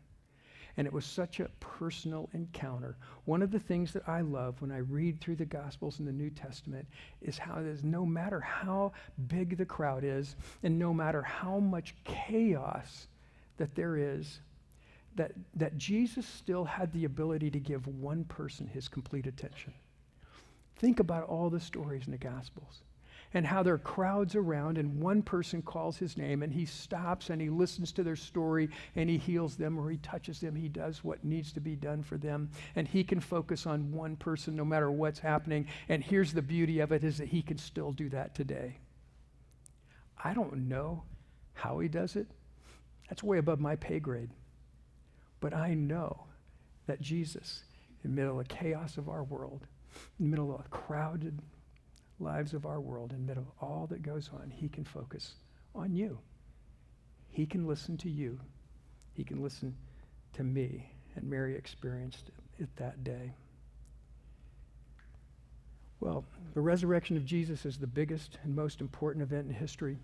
And 0.79 0.87
it 0.87 0.93
was 0.93 1.05
such 1.05 1.41
a 1.41 1.51
personal 1.59 2.31
encounter. 2.33 2.97
One 3.25 3.43
of 3.43 3.51
the 3.51 3.59
things 3.59 3.93
that 3.93 4.09
I 4.09 4.21
love 4.21 4.63
when 4.63 4.71
I 4.71 4.79
read 4.79 5.21
through 5.21 5.37
the 5.37 5.45
Gospels 5.45 5.99
in 5.99 6.07
the 6.07 6.13
New 6.13 6.31
Testament 6.31 6.87
is 7.21 7.37
how 7.37 7.59
it 7.59 7.67
is 7.67 7.83
no 7.83 8.07
matter 8.07 8.41
how 8.41 8.93
big 9.27 9.59
the 9.59 9.67
crowd 9.67 10.05
is, 10.05 10.37
and 10.63 10.79
no 10.79 10.95
matter 10.95 11.21
how 11.21 11.59
much 11.59 11.97
chaos 12.05 13.09
that 13.57 13.75
there 13.75 13.97
is, 13.97 14.41
that, 15.17 15.33
that 15.57 15.77
Jesus 15.77 16.25
still 16.25 16.65
had 16.65 16.93
the 16.93 17.05
ability 17.05 17.51
to 17.51 17.59
give 17.59 17.87
one 17.89 18.25
person 18.25 18.67
his 18.67 18.89
complete 18.89 19.27
attention. 19.27 19.75
Think 20.77 21.01
about 21.01 21.25
all 21.25 21.51
the 21.51 21.61
stories 21.61 22.07
in 22.07 22.13
the 22.13 22.19
Gospels 22.19 22.83
and 23.35 23.47
how 23.47 23.63
there 23.63 23.75
are 23.75 23.79
crowds 23.79 24.35
around, 24.35 24.79
and 24.79 25.01
one 25.01 25.23
person 25.23 25.61
calls 25.63 25.99
his 25.99 26.17
name, 26.17 26.43
and 26.43 26.53
he 26.53 26.65
stops 26.65 27.31
and 27.31 27.41
he 27.41 27.51
listens 27.51 27.93
to 27.93 28.03
their 28.03 28.17
story, 28.17 28.71
and 28.97 29.11
he 29.11 29.19
heals 29.19 29.57
them 29.57 29.79
or 29.79 29.91
he 29.91 29.99
touches 29.99 30.41
them. 30.41 30.55
He 30.55 30.69
does 30.69 31.05
what 31.05 31.25
needs 31.25 31.53
to 31.53 31.61
be 31.61 31.77
done 31.77 32.03
for 32.03 32.17
them, 32.17 32.51
and 32.77 32.89
he 32.89 33.05
can 33.05 33.21
focus 33.21 33.67
on 33.67 33.93
one 33.93 34.17
person 34.17 34.57
no 34.57 34.65
matter 34.65 34.91
what's 34.91 35.19
happening. 35.19 35.67
And 35.89 36.03
here's 36.03 36.33
the 36.33 36.43
beauty 36.43 36.81
of 36.81 36.93
it 36.93 37.05
is 37.05 37.19
that 37.19 37.29
he 37.29 37.43
can 37.43 37.59
still 37.59 37.93
do 37.93 38.09
that 38.11 38.35
today. 38.35 38.79
I 40.23 40.35
don't 40.35 40.69
know 40.69 41.05
how 41.55 41.79
he 41.79 41.89
does 41.89 42.17
it. 42.17 42.27
That's 43.09 43.23
way 43.23 43.39
above 43.39 43.61
my 43.61 43.77
pay 43.77 44.01
grade. 44.01 44.31
But 45.41 45.55
I 45.55 45.75
know 45.75 46.25
that 46.87 47.01
Jesus, 47.01 47.63
in 48.03 48.11
the 48.11 48.17
middle 48.17 48.41
of 48.41 48.49
the 48.49 48.55
chaos 48.55 48.97
of 48.97 49.09
our 49.09 49.23
world, 49.23 49.67
in 50.19 50.27
the 50.27 50.31
middle 50.31 50.55
of 50.55 50.61
a 50.61 50.69
crowded 50.69 51.41
lives 52.21 52.55
of 52.55 52.67
our 52.67 52.81
world, 52.81 53.13
in 53.13 53.21
the 53.21 53.27
middle 53.27 53.45
of 53.45 53.69
all 53.69 53.87
that 53.89 54.03
goes 54.03 54.31
on, 54.33 54.51
He 54.51 54.69
can 54.69 54.85
focus 54.85 55.35
on 55.75 55.93
you. 55.93 56.19
He 57.31 57.47
can 57.47 57.67
listen 57.67 57.97
to 57.99 58.11
you. 58.11 58.39
He 59.13 59.25
can 59.25 59.43
listen 59.43 59.77
to 60.35 60.45
me. 60.45 60.91
And 61.15 61.29
Mary 61.29 61.57
experienced 61.57 62.31
it 62.59 62.69
that 62.77 63.05
day. 63.05 63.33
Well, 66.01 66.25
the 66.55 66.61
resurrection 66.61 67.17
of 67.17 67.25
Jesus 67.25 67.65
is 67.65 67.79
the 67.79 67.87
biggest 67.87 68.39
and 68.45 68.55
most 68.55 68.81
important 68.81 69.23
event 69.23 69.49
in 69.49 69.55
history. 69.55 69.99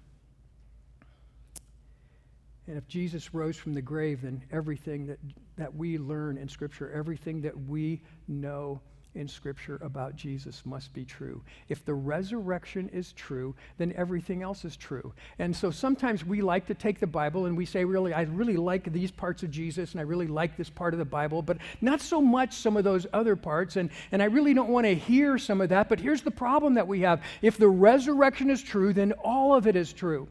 And 2.66 2.78
if 2.78 2.88
Jesus 2.88 3.34
rose 3.34 3.56
from 3.56 3.74
the 3.74 3.82
grave, 3.82 4.22
then 4.22 4.42
everything 4.50 5.06
that, 5.06 5.18
that 5.56 5.74
we 5.74 5.98
learn 5.98 6.38
in 6.38 6.48
Scripture, 6.48 6.90
everything 6.92 7.42
that 7.42 7.58
we 7.68 8.00
know 8.26 8.80
in 9.14 9.28
Scripture 9.28 9.78
about 9.82 10.16
Jesus 10.16 10.62
must 10.64 10.92
be 10.92 11.04
true. 11.04 11.42
If 11.68 11.84
the 11.84 11.94
resurrection 11.94 12.88
is 12.92 13.12
true, 13.12 13.54
then 13.78 13.92
everything 13.96 14.42
else 14.42 14.64
is 14.64 14.76
true. 14.76 15.12
And 15.38 15.54
so 15.54 15.70
sometimes 15.70 16.24
we 16.24 16.42
like 16.42 16.66
to 16.66 16.74
take 16.74 17.00
the 17.00 17.06
Bible 17.06 17.46
and 17.46 17.56
we 17.56 17.66
say, 17.66 17.84
really, 17.84 18.12
I 18.12 18.22
really 18.22 18.56
like 18.56 18.92
these 18.92 19.10
parts 19.10 19.42
of 19.42 19.50
Jesus 19.50 19.92
and 19.92 20.00
I 20.00 20.04
really 20.04 20.26
like 20.26 20.56
this 20.56 20.70
part 20.70 20.94
of 20.94 20.98
the 20.98 21.04
Bible, 21.04 21.42
but 21.42 21.58
not 21.80 22.00
so 22.00 22.20
much 22.20 22.54
some 22.54 22.76
of 22.76 22.84
those 22.84 23.06
other 23.12 23.36
parts. 23.36 23.76
And, 23.76 23.90
and 24.12 24.22
I 24.22 24.26
really 24.26 24.54
don't 24.54 24.70
want 24.70 24.86
to 24.86 24.94
hear 24.94 25.38
some 25.38 25.60
of 25.60 25.68
that. 25.68 25.88
But 25.88 26.00
here's 26.00 26.22
the 26.22 26.30
problem 26.30 26.74
that 26.74 26.88
we 26.88 27.00
have 27.00 27.22
if 27.42 27.58
the 27.58 27.68
resurrection 27.68 28.50
is 28.50 28.62
true, 28.62 28.92
then 28.92 29.12
all 29.12 29.54
of 29.54 29.66
it 29.66 29.76
is 29.76 29.92
true. 29.92 30.28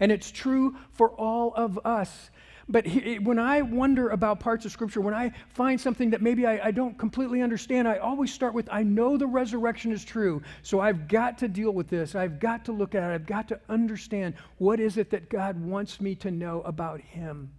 And 0.00 0.12
it's 0.12 0.30
true 0.30 0.76
for 0.92 1.10
all 1.10 1.52
of 1.54 1.78
us. 1.84 2.30
But 2.70 2.86
he, 2.86 3.18
when 3.18 3.38
I 3.38 3.62
wonder 3.62 4.10
about 4.10 4.40
parts 4.40 4.66
of 4.66 4.72
Scripture, 4.72 5.00
when 5.00 5.14
I 5.14 5.32
find 5.48 5.80
something 5.80 6.10
that 6.10 6.20
maybe 6.20 6.46
I, 6.46 6.66
I 6.66 6.70
don't 6.70 6.98
completely 6.98 7.40
understand, 7.40 7.88
I 7.88 7.96
always 7.96 8.32
start 8.32 8.52
with 8.52 8.68
I 8.70 8.82
know 8.82 9.16
the 9.16 9.26
resurrection 9.26 9.90
is 9.90 10.04
true, 10.04 10.42
so 10.62 10.80
I've 10.80 11.08
got 11.08 11.38
to 11.38 11.48
deal 11.48 11.70
with 11.70 11.88
this. 11.88 12.14
I've 12.14 12.38
got 12.38 12.66
to 12.66 12.72
look 12.72 12.94
at 12.94 13.02
it. 13.02 13.14
I've 13.14 13.26
got 13.26 13.48
to 13.48 13.60
understand 13.70 14.34
what 14.58 14.80
is 14.80 14.98
it 14.98 15.10
that 15.10 15.30
God 15.30 15.58
wants 15.58 16.00
me 16.00 16.14
to 16.16 16.30
know 16.30 16.60
about 16.62 17.00
Him. 17.00 17.50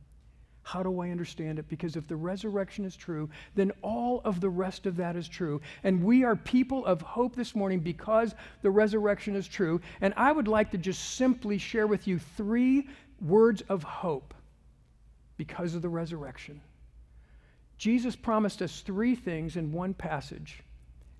How 0.62 0.84
do 0.84 1.02
I 1.02 1.10
understand 1.10 1.58
it? 1.58 1.67
Because 1.67 1.95
if 1.95 2.08
the 2.08 2.15
resurrection 2.15 2.86
is 2.86 2.95
true, 2.95 3.28
then 3.56 3.72
all 3.82 4.22
of 4.24 4.39
the 4.39 4.50
rest 4.52 4.86
of 4.86 4.95
that 4.98 5.15
is 5.15 5.28
true. 5.28 5.60
And 5.84 6.04
we 6.04 6.24
are 6.24 6.36
people 6.36 6.86
of 6.86 7.02
hope 7.02 7.36
this 7.36 7.56
morning 7.56 7.80
because 7.80 8.36
the 8.62 8.69
resurrection 8.69 9.36
is 9.36 9.48
true. 9.48 9.82
And 10.02 10.13
I 10.15 10.32
would 10.32 10.48
like 10.48 10.69
to 10.72 10.78
just 10.78 11.15
simply 11.15 11.58
share 11.58 11.88
with 11.88 12.08
you 12.08 12.19
three 12.19 12.88
words 13.19 13.63
of 13.69 13.82
hope 13.82 14.36
because 15.39 15.73
of 15.73 15.82
the 15.82 15.88
resurrection. 15.88 16.60
Jesus 17.78 18.13
promised 18.13 18.62
us 18.62 18.82
three 18.82 19.15
things 19.15 19.56
in 19.56 19.71
one 19.71 19.93
passage. 19.93 20.62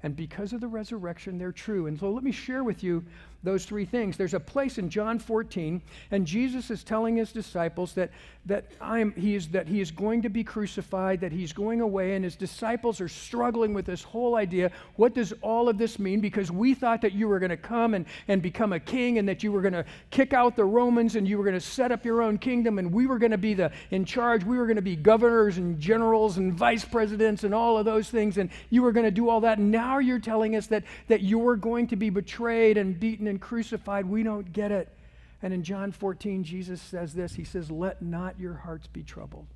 And 0.04 0.14
because 0.14 0.52
of 0.52 0.60
the 0.60 0.68
resurrection, 0.68 1.38
they're 1.38 1.54
true. 1.54 1.88
And 1.88 1.98
so 1.98 2.12
let 2.12 2.22
me 2.22 2.34
share 2.34 2.66
with 2.66 2.84
you 2.84 3.06
those 3.42 3.66
three 3.66 3.86
things. 3.86 4.18
There's 4.18 4.34
a 4.34 4.40
place 4.40 4.78
in 4.78 4.90
John 4.90 5.18
14, 5.18 5.82
and 6.12 6.26
Jesus 6.26 6.70
is 6.70 6.84
telling 6.84 7.16
his 7.16 7.32
disciples 7.32 7.94
that, 7.94 8.12
that, 8.48 8.66
I'm, 8.82 9.14
he 9.14 9.36
is, 9.36 9.48
that 9.50 9.68
he 9.68 9.80
is 9.80 9.92
going 9.92 10.24
to 10.24 10.30
be 10.30 10.44
crucified, 10.44 11.22
that 11.22 11.32
he's 11.32 11.54
going 11.54 11.80
away, 11.80 12.16
and 12.16 12.24
his 12.24 12.36
disciples 12.36 13.00
are 13.00 13.08
struggling 13.08 13.74
with 13.74 13.86
this 13.86 14.04
whole 14.04 14.36
idea. 14.36 14.72
What 14.98 15.14
does 15.14 15.34
all 15.42 15.70
of 15.70 15.78
this 15.78 16.00
mean? 16.00 16.20
Because 16.20 16.52
we 16.52 16.74
thought 16.74 17.02
that 17.02 17.14
you 17.14 17.30
were 17.30 17.40
going 17.40 17.50
to 17.50 17.58
come 17.58 17.94
and, 17.94 18.06
and 18.28 18.42
become 18.42 18.74
a 18.74 18.80
king, 18.80 19.20
and 19.20 19.30
that 19.30 19.42
you 19.42 19.54
were 19.54 19.62
going 19.62 19.74
to 19.74 19.86
kick 20.12 20.34
out 20.34 20.58
the 20.58 20.66
Romans, 20.66 21.16
and 21.16 21.26
you 21.26 21.38
were 21.38 21.46
going 21.46 21.54
to 21.54 21.62
set 21.62 21.94
up 21.94 22.04
your 22.04 22.22
own 22.22 22.38
kingdom, 22.38 22.78
and 22.78 22.92
we 22.92 23.08
were 23.08 23.20
going 23.20 23.32
to 23.32 23.38
be 23.38 23.54
the, 23.54 23.72
in 23.92 24.04
charge. 24.04 24.44
We 24.44 24.58
were 24.58 24.66
going 24.66 24.76
to 24.76 24.82
be 24.82 24.98
governors 24.98 25.58
and 25.58 25.80
generals 25.80 26.38
and 26.38 26.54
vice 26.54 26.84
presidents 26.84 27.46
and 27.46 27.54
all 27.54 27.78
of 27.78 27.86
those 27.86 28.10
things, 28.10 28.38
and 28.38 28.50
you 28.70 28.82
were 28.82 28.92
going 28.92 29.06
to 29.06 29.12
do 29.12 29.30
all 29.30 29.40
that. 29.42 29.60
Now 29.60 30.00
you're 30.00 30.20
telling 30.20 30.58
us 30.58 30.68
that, 30.68 30.84
that 31.08 31.24
you're 31.24 31.56
going 31.56 31.88
to 31.88 31.96
be 31.96 32.10
betrayed 32.10 32.78
and 32.78 33.00
beaten 33.00 33.29
and 33.30 33.40
crucified. 33.40 34.06
We 34.06 34.24
don't 34.24 34.52
get 34.52 34.72
it. 34.72 34.90
And 35.42 35.54
in 35.54 35.64
John 35.64 35.92
14, 35.92 36.44
Jesus 36.44 36.82
says 36.82 37.14
this 37.14 37.36
He 37.36 37.44
says, 37.44 37.72
Let 37.72 38.02
not 38.02 38.40
your 38.40 38.56
hearts 38.56 38.88
be 38.88 39.04
troubled. 39.04 39.48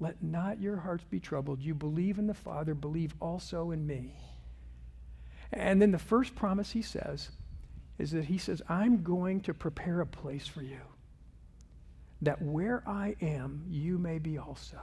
Let 0.00 0.22
not 0.22 0.60
your 0.60 0.76
hearts 0.76 1.04
be 1.08 1.20
troubled. 1.20 1.60
You 1.60 1.74
believe 1.74 2.18
in 2.18 2.26
the 2.26 2.34
Father, 2.34 2.74
believe 2.74 3.14
also 3.20 3.70
in 3.70 3.86
me. 3.86 4.16
And 5.52 5.80
then 5.80 5.92
the 5.92 5.98
first 5.98 6.34
promise 6.34 6.72
he 6.72 6.82
says 6.82 7.30
is 7.98 8.10
that 8.10 8.24
he 8.24 8.38
says, 8.38 8.60
I'm 8.68 9.02
going 9.04 9.40
to 9.42 9.54
prepare 9.54 10.00
a 10.00 10.06
place 10.06 10.48
for 10.48 10.62
you, 10.62 10.80
that 12.22 12.42
where 12.42 12.82
I 12.86 13.14
am, 13.22 13.64
you 13.68 13.98
may 13.98 14.18
be 14.18 14.36
also 14.36 14.80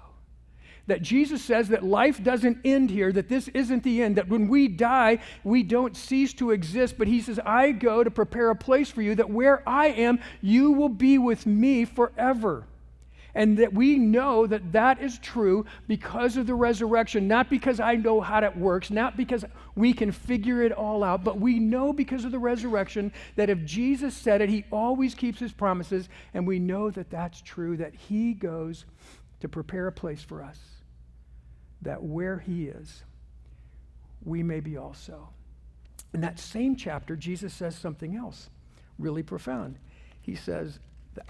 that 0.91 1.01
Jesus 1.01 1.41
says 1.41 1.69
that 1.69 1.85
life 1.85 2.21
doesn't 2.21 2.57
end 2.65 2.89
here, 2.89 3.13
that 3.13 3.29
this 3.29 3.47
isn't 3.47 3.81
the 3.81 4.03
end, 4.03 4.17
that 4.17 4.27
when 4.27 4.49
we 4.49 4.67
die, 4.67 5.19
we 5.41 5.63
don't 5.63 5.95
cease 5.95 6.33
to 6.33 6.51
exist. 6.51 6.97
But 6.97 7.07
he 7.07 7.21
says, 7.21 7.39
I 7.45 7.71
go 7.71 8.03
to 8.03 8.11
prepare 8.11 8.49
a 8.49 8.57
place 8.57 8.91
for 8.91 9.01
you, 9.01 9.15
that 9.15 9.29
where 9.29 9.63
I 9.65 9.87
am, 9.87 10.19
you 10.41 10.73
will 10.73 10.89
be 10.89 11.17
with 11.17 11.45
me 11.45 11.85
forever. 11.85 12.65
And 13.33 13.57
that 13.59 13.71
we 13.71 13.97
know 13.97 14.45
that 14.45 14.73
that 14.73 15.01
is 15.01 15.17
true 15.17 15.65
because 15.87 16.35
of 16.35 16.45
the 16.45 16.55
resurrection, 16.55 17.25
not 17.25 17.49
because 17.49 17.79
I 17.79 17.95
know 17.95 18.19
how 18.19 18.43
it 18.43 18.57
works, 18.57 18.91
not 18.91 19.15
because 19.15 19.45
we 19.75 19.93
can 19.93 20.11
figure 20.11 20.61
it 20.61 20.73
all 20.73 21.05
out, 21.05 21.23
but 21.23 21.39
we 21.39 21.57
know 21.57 21.93
because 21.93 22.25
of 22.25 22.33
the 22.33 22.39
resurrection 22.39 23.13
that 23.37 23.49
if 23.49 23.63
Jesus 23.63 24.13
said 24.13 24.41
it, 24.41 24.49
he 24.49 24.65
always 24.71 25.15
keeps 25.15 25.39
his 25.39 25.53
promises. 25.53 26.09
And 26.33 26.45
we 26.45 26.59
know 26.59 26.91
that 26.91 27.09
that's 27.09 27.41
true, 27.41 27.77
that 27.77 27.95
he 27.95 28.33
goes 28.33 28.83
to 29.39 29.47
prepare 29.47 29.87
a 29.87 29.93
place 29.93 30.21
for 30.21 30.43
us 30.43 30.59
that 31.81 32.03
where 32.03 32.39
he 32.39 32.65
is, 32.65 33.03
we 34.23 34.43
may 34.43 34.59
be 34.59 34.77
also. 34.77 35.29
In 36.13 36.21
that 36.21 36.39
same 36.39 36.75
chapter, 36.75 37.15
Jesus 37.15 37.53
says 37.53 37.75
something 37.75 38.15
else 38.15 38.49
really 38.99 39.23
profound. 39.23 39.77
He 40.21 40.35
says, 40.35 40.79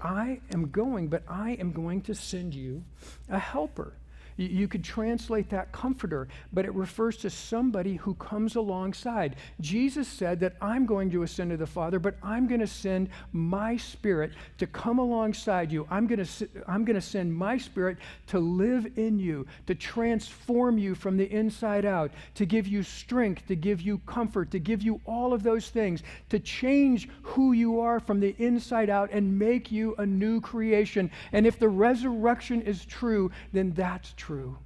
I 0.00 0.40
am 0.52 0.70
going, 0.70 1.08
but 1.08 1.22
I 1.28 1.52
am 1.52 1.72
going 1.72 2.02
to 2.02 2.14
send 2.14 2.54
you 2.54 2.84
a 3.28 3.38
helper 3.38 3.94
you, 4.36 4.68
could 4.68 4.82
translate 4.82 5.50
that 5.50 5.72
comforter, 5.72 6.28
but 6.52 6.64
it 6.64 6.74
refers 6.74 7.16
to 7.18 7.30
somebody 7.30 7.96
who 7.96 8.14
comes 8.14 8.56
alongside. 8.56 9.36
Jesus 9.60 10.08
said 10.08 10.40
that 10.40 10.54
I'm 10.60 10.86
going 10.86 11.10
to 11.10 11.22
ascend 11.22 11.50
to 11.50 11.56
the 11.56 11.66
Father, 11.66 11.98
but 11.98 12.16
I'm 12.22 12.46
going 12.46 12.60
to 12.60 12.66
send 12.66 13.10
my 13.32 13.76
spirit 13.76 14.32
to 14.58 14.66
come 14.66 14.98
alongside 14.98 15.70
you. 15.70 15.86
I'm 15.90 16.06
going 16.06 16.24
to, 16.24 16.48
I'm 16.66 16.84
going 16.84 16.94
to 16.94 17.00
send 17.00 17.34
my 17.34 17.58
spirit 17.58 17.98
to 18.28 18.38
live 18.38 18.86
in 18.96 19.18
you, 19.18 19.46
to 19.66 19.74
transform 19.74 20.78
you 20.78 20.94
from 20.94 21.16
the 21.16 21.30
inside 21.30 21.84
out, 21.84 22.10
to 22.34 22.46
give 22.46 22.66
you 22.66 22.82
strength, 22.82 23.46
to 23.48 23.56
give 23.56 23.80
you 23.82 23.98
comfort, 24.06 24.50
to 24.52 24.58
give 24.58 24.82
you 24.82 25.00
all 25.04 25.32
of 25.32 25.42
those 25.42 25.68
things, 25.68 26.02
to 26.30 26.38
change 26.38 27.08
who 27.22 27.52
you 27.52 27.80
are 27.80 28.00
from 28.00 28.20
the 28.20 28.34
inside 28.38 28.88
out 28.88 29.10
and 29.12 29.38
make 29.38 29.70
you 29.70 29.94
a 29.98 30.06
new 30.06 30.40
creation. 30.40 31.10
And 31.32 31.46
if 31.46 31.58
the 31.58 31.68
resurrection 31.68 32.62
is 32.62 32.84
true, 32.84 33.30
then 33.52 33.72
that's 33.72 34.14
true 34.16 34.21
true. 34.22 34.56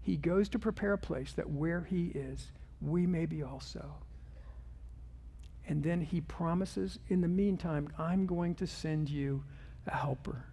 He 0.00 0.16
goes 0.16 0.48
to 0.48 0.58
prepare 0.58 0.94
a 0.94 0.98
place 0.98 1.34
that 1.34 1.50
where 1.50 1.82
he 1.82 2.06
is, 2.06 2.52
we 2.80 3.06
may 3.06 3.26
be 3.26 3.42
also. 3.42 3.96
And 5.68 5.82
then 5.82 6.00
he 6.00 6.22
promises, 6.22 6.98
in 7.08 7.20
the 7.20 7.28
meantime, 7.28 7.90
I'm 7.98 8.24
going 8.24 8.54
to 8.54 8.66
send 8.66 9.10
you 9.10 9.44
a 9.86 9.94
helper. 9.94 10.46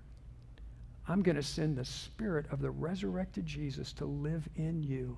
I'm 1.07 1.21
going 1.21 1.37
to 1.37 1.43
send 1.43 1.77
the 1.77 1.85
spirit 1.85 2.45
of 2.51 2.61
the 2.61 2.71
resurrected 2.71 3.45
Jesus 3.45 3.93
to 3.93 4.05
live 4.05 4.49
in 4.57 4.83
you, 4.83 5.17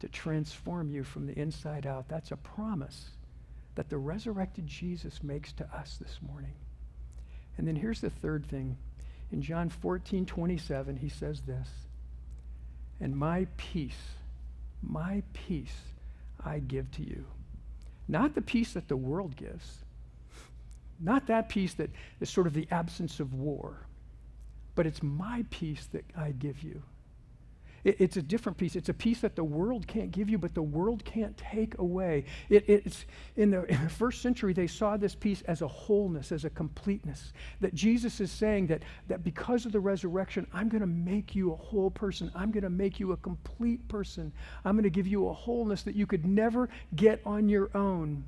to 0.00 0.08
transform 0.08 0.90
you 0.90 1.04
from 1.04 1.24
the 1.24 1.38
inside 1.38 1.86
out. 1.86 2.08
That's 2.08 2.32
a 2.32 2.36
promise 2.36 3.10
that 3.76 3.88
the 3.88 3.98
resurrected 3.98 4.66
Jesus 4.66 5.22
makes 5.22 5.52
to 5.52 5.64
us 5.72 5.98
this 6.00 6.18
morning. 6.20 6.54
And 7.58 7.68
then 7.68 7.76
here's 7.76 8.00
the 8.00 8.10
third 8.10 8.44
thing 8.44 8.76
in 9.34 9.42
John 9.42 9.68
14, 9.68 10.26
27, 10.26 10.96
he 10.96 11.08
says 11.08 11.42
this 11.42 11.68
And 13.00 13.16
my 13.16 13.48
peace, 13.56 14.14
my 14.80 15.24
peace 15.32 15.74
I 16.44 16.60
give 16.60 16.88
to 16.92 17.02
you. 17.02 17.24
Not 18.06 18.36
the 18.36 18.42
peace 18.42 18.74
that 18.74 18.86
the 18.86 18.96
world 18.96 19.34
gives, 19.34 19.80
not 21.00 21.26
that 21.26 21.48
peace 21.48 21.74
that 21.74 21.90
is 22.20 22.30
sort 22.30 22.46
of 22.46 22.54
the 22.54 22.68
absence 22.70 23.18
of 23.18 23.34
war, 23.34 23.88
but 24.76 24.86
it's 24.86 25.02
my 25.02 25.44
peace 25.50 25.88
that 25.90 26.04
I 26.16 26.30
give 26.30 26.62
you. 26.62 26.80
It, 27.84 27.96
it's 28.00 28.16
a 28.16 28.22
different 28.22 28.58
peace. 28.58 28.76
It's 28.76 28.88
a 28.88 28.94
peace 28.94 29.20
that 29.20 29.36
the 29.36 29.44
world 29.44 29.86
can't 29.86 30.10
give 30.10 30.28
you, 30.28 30.38
but 30.38 30.54
the 30.54 30.62
world 30.62 31.04
can't 31.04 31.36
take 31.36 31.78
away. 31.78 32.24
It, 32.48 32.64
it's 32.68 33.04
in 33.36 33.50
the, 33.50 33.64
in 33.64 33.82
the 33.84 33.90
first 33.90 34.22
century, 34.22 34.52
they 34.52 34.66
saw 34.66 34.96
this 34.96 35.14
peace 35.14 35.42
as 35.42 35.62
a 35.62 35.68
wholeness, 35.68 36.32
as 36.32 36.44
a 36.44 36.50
completeness. 36.50 37.32
That 37.60 37.74
Jesus 37.74 38.20
is 38.20 38.30
saying 38.30 38.66
that, 38.68 38.82
that 39.08 39.22
because 39.22 39.66
of 39.66 39.72
the 39.72 39.80
resurrection, 39.80 40.46
I'm 40.52 40.68
going 40.68 40.80
to 40.80 40.86
make 40.86 41.34
you 41.34 41.52
a 41.52 41.56
whole 41.56 41.90
person. 41.90 42.30
I'm 42.34 42.50
going 42.50 42.64
to 42.64 42.70
make 42.70 42.98
you 42.98 43.12
a 43.12 43.16
complete 43.16 43.86
person. 43.88 44.32
I'm 44.64 44.74
going 44.74 44.84
to 44.84 44.90
give 44.90 45.06
you 45.06 45.28
a 45.28 45.32
wholeness 45.32 45.82
that 45.82 45.94
you 45.94 46.06
could 46.06 46.26
never 46.26 46.68
get 46.96 47.20
on 47.24 47.48
your 47.48 47.70
own. 47.76 48.24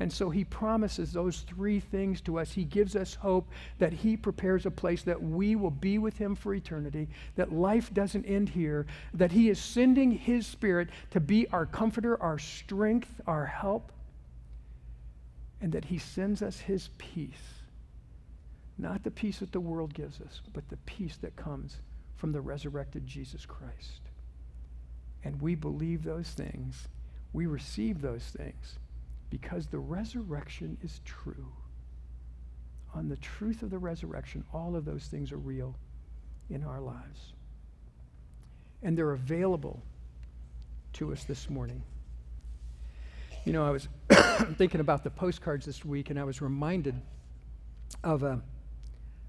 And 0.00 0.10
so 0.10 0.30
he 0.30 0.44
promises 0.44 1.12
those 1.12 1.40
three 1.40 1.78
things 1.78 2.22
to 2.22 2.38
us. 2.38 2.52
He 2.52 2.64
gives 2.64 2.96
us 2.96 3.14
hope 3.14 3.50
that 3.78 3.92
he 3.92 4.16
prepares 4.16 4.64
a 4.64 4.70
place 4.70 5.02
that 5.02 5.22
we 5.22 5.56
will 5.56 5.70
be 5.70 5.98
with 5.98 6.16
him 6.16 6.34
for 6.34 6.54
eternity, 6.54 7.06
that 7.36 7.52
life 7.52 7.92
doesn't 7.92 8.24
end 8.24 8.48
here, 8.48 8.86
that 9.12 9.30
he 9.30 9.50
is 9.50 9.58
sending 9.58 10.10
his 10.10 10.46
spirit 10.46 10.88
to 11.10 11.20
be 11.20 11.46
our 11.48 11.66
comforter, 11.66 12.20
our 12.22 12.38
strength, 12.38 13.20
our 13.26 13.44
help, 13.44 13.92
and 15.60 15.70
that 15.72 15.84
he 15.84 15.98
sends 15.98 16.40
us 16.40 16.60
his 16.60 16.88
peace. 16.96 17.60
Not 18.78 19.04
the 19.04 19.10
peace 19.10 19.40
that 19.40 19.52
the 19.52 19.60
world 19.60 19.92
gives 19.92 20.22
us, 20.22 20.40
but 20.54 20.66
the 20.70 20.78
peace 20.78 21.18
that 21.18 21.36
comes 21.36 21.76
from 22.16 22.32
the 22.32 22.40
resurrected 22.40 23.06
Jesus 23.06 23.44
Christ. 23.44 24.00
And 25.22 25.42
we 25.42 25.54
believe 25.54 26.04
those 26.04 26.30
things. 26.30 26.88
We 27.34 27.44
receive 27.44 28.00
those 28.00 28.24
things 28.24 28.78
because 29.30 29.68
the 29.68 29.78
resurrection 29.78 30.76
is 30.82 31.00
true. 31.04 31.46
On 32.94 33.08
the 33.08 33.16
truth 33.16 33.62
of 33.62 33.70
the 33.70 33.78
resurrection, 33.78 34.44
all 34.52 34.74
of 34.74 34.84
those 34.84 35.04
things 35.04 35.30
are 35.30 35.38
real 35.38 35.76
in 36.50 36.64
our 36.64 36.80
lives. 36.80 37.32
And 38.82 38.98
they're 38.98 39.12
available 39.12 39.80
to 40.94 41.12
us 41.12 41.24
this 41.24 41.48
morning. 41.48 41.82
You 43.44 43.52
know, 43.52 43.64
I 43.64 43.70
was 43.70 43.88
thinking 44.58 44.80
about 44.80 45.04
the 45.04 45.10
postcards 45.10 45.64
this 45.64 45.84
week, 45.84 46.10
and 46.10 46.18
I 46.18 46.24
was 46.24 46.42
reminded 46.42 47.00
of 48.02 48.22
a, 48.24 48.42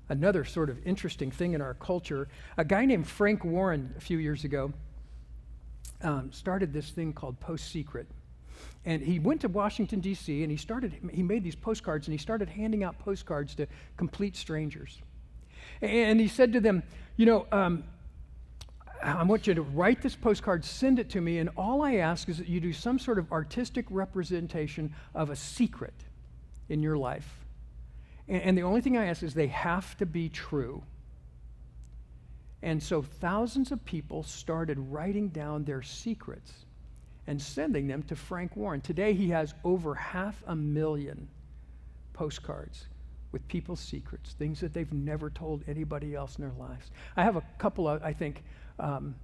another 0.09 0.43
sort 0.43 0.69
of 0.69 0.85
interesting 0.85 1.29
thing 1.29 1.53
in 1.53 1.61
our 1.61 1.75
culture. 1.75 2.27
A 2.57 2.65
guy 2.65 2.85
named 2.85 3.07
Frank 3.07 3.45
Warren, 3.45 3.93
a 3.95 4.01
few 4.01 4.17
years 4.17 4.43
ago, 4.43 4.73
um, 6.01 6.31
started 6.31 6.73
this 6.73 6.89
thing 6.89 7.13
called 7.13 7.39
Post 7.39 7.71
Secret. 7.71 8.07
And 8.85 9.01
he 9.01 9.19
went 9.19 9.41
to 9.41 9.47
Washington, 9.47 9.99
D.C., 9.99 10.41
and 10.41 10.51
he 10.51 10.57
started, 10.57 10.93
he 11.13 11.21
made 11.21 11.43
these 11.43 11.55
postcards, 11.55 12.07
and 12.07 12.13
he 12.13 12.17
started 12.17 12.49
handing 12.49 12.83
out 12.83 12.97
postcards 12.97 13.53
to 13.55 13.67
complete 13.95 14.35
strangers. 14.35 14.99
And 15.81 16.19
he 16.19 16.27
said 16.27 16.53
to 16.53 16.59
them, 16.59 16.81
You 17.15 17.27
know, 17.27 17.47
um, 17.51 17.83
I 19.03 19.23
want 19.23 19.47
you 19.47 19.53
to 19.53 19.61
write 19.61 20.01
this 20.01 20.15
postcard, 20.15 20.65
send 20.65 20.99
it 20.99 21.09
to 21.11 21.21
me, 21.21 21.39
and 21.39 21.49
all 21.57 21.81
I 21.83 21.95
ask 21.95 22.29
is 22.29 22.37
that 22.37 22.47
you 22.47 22.59
do 22.59 22.73
some 22.73 22.99
sort 22.99 23.19
of 23.19 23.31
artistic 23.31 23.85
representation 23.89 24.93
of 25.13 25.29
a 25.29 25.35
secret 25.35 25.93
in 26.69 26.81
your 26.81 26.97
life. 26.97 27.45
And, 28.27 28.41
and 28.41 28.57
the 28.57 28.63
only 28.63 28.81
thing 28.81 28.97
I 28.97 29.05
ask 29.05 29.21
is 29.21 29.33
they 29.33 29.47
have 29.47 29.97
to 29.97 30.05
be 30.05 30.29
true. 30.29 30.83
And 32.63 32.81
so 32.81 33.01
thousands 33.01 33.71
of 33.71 33.83
people 33.85 34.23
started 34.23 34.77
writing 34.77 35.29
down 35.29 35.65
their 35.65 35.81
secrets 35.81 36.65
and 37.27 37.41
sending 37.41 37.87
them 37.87 38.03
to 38.03 38.15
Frank 38.15 38.55
Warren. 38.55 38.81
Today 38.81 39.13
he 39.13 39.29
has 39.29 39.53
over 39.63 39.95
half 39.95 40.41
a 40.47 40.55
million 40.55 41.27
postcards 42.13 42.87
with 43.31 43.47
people's 43.47 43.79
secrets, 43.79 44.33
things 44.33 44.59
that 44.59 44.73
they've 44.73 44.91
never 44.91 45.29
told 45.29 45.63
anybody 45.67 46.15
else 46.15 46.37
in 46.37 46.43
their 46.43 46.53
lives. 46.57 46.91
I 47.15 47.23
have 47.23 47.35
a 47.35 47.43
couple 47.57 47.87
of, 47.87 48.03
I 48.03 48.13
think, 48.13 48.43
um, 48.79 49.15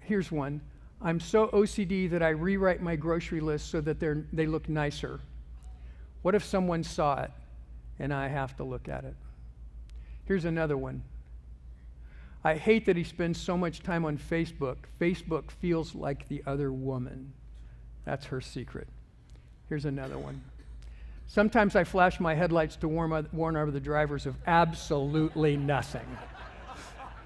here's 0.00 0.32
one. 0.32 0.60
I'm 1.02 1.20
so 1.20 1.48
OCD 1.48 2.10
that 2.10 2.22
I 2.22 2.30
rewrite 2.30 2.82
my 2.82 2.96
grocery 2.96 3.40
list 3.40 3.70
so 3.70 3.80
that 3.82 4.00
they're, 4.00 4.24
they 4.32 4.46
look 4.46 4.68
nicer. 4.68 5.20
What 6.22 6.34
if 6.34 6.44
someone 6.44 6.84
saw 6.84 7.22
it 7.22 7.30
and 7.98 8.12
I 8.12 8.28
have 8.28 8.56
to 8.56 8.64
look 8.64 8.88
at 8.88 9.04
it? 9.04 9.14
Here's 10.24 10.44
another 10.44 10.76
one. 10.76 11.02
I 12.42 12.54
hate 12.54 12.86
that 12.86 12.96
he 12.96 13.04
spends 13.04 13.40
so 13.40 13.56
much 13.56 13.82
time 13.82 14.04
on 14.04 14.16
Facebook. 14.16 14.76
Facebook 15.00 15.50
feels 15.50 15.94
like 15.94 16.26
the 16.28 16.42
other 16.46 16.72
woman. 16.72 17.32
That's 18.04 18.26
her 18.26 18.40
secret. 18.40 18.88
Here's 19.68 19.84
another 19.84 20.18
one. 20.18 20.40
Sometimes 21.26 21.76
I 21.76 21.84
flash 21.84 22.18
my 22.18 22.34
headlights 22.34 22.76
to 22.76 22.88
warn, 22.88 23.28
warn 23.32 23.56
other 23.56 23.78
drivers 23.78 24.26
of 24.26 24.34
absolutely 24.46 25.56
nothing. 25.56 26.06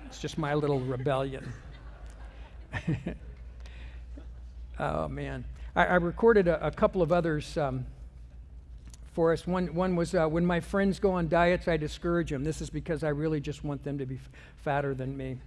it's 0.06 0.18
just 0.18 0.36
my 0.36 0.52
little 0.52 0.80
rebellion. 0.80 1.50
oh, 4.78 5.08
man. 5.08 5.44
I, 5.74 5.86
I 5.86 5.94
recorded 5.94 6.48
a, 6.48 6.66
a, 6.66 6.70
couple 6.70 7.00
of 7.02 7.12
others 7.12 7.56
um, 7.56 7.86
for 9.14 9.32
us. 9.32 9.46
One, 9.46 9.74
one 9.74 9.96
was 9.96 10.14
uh, 10.14 10.26
when 10.26 10.44
my 10.44 10.60
friends 10.60 10.98
go 10.98 11.12
on 11.12 11.28
diets, 11.28 11.68
I 11.68 11.76
discourage 11.76 12.30
them. 12.30 12.44
This 12.44 12.60
is 12.60 12.68
because 12.68 13.04
I 13.04 13.08
really 13.10 13.40
just 13.40 13.64
want 13.64 13.84
them 13.84 13.96
to 13.98 14.06
be 14.06 14.16
f- 14.16 14.28
fatter 14.56 14.94
than 14.94 15.16
me. 15.16 15.38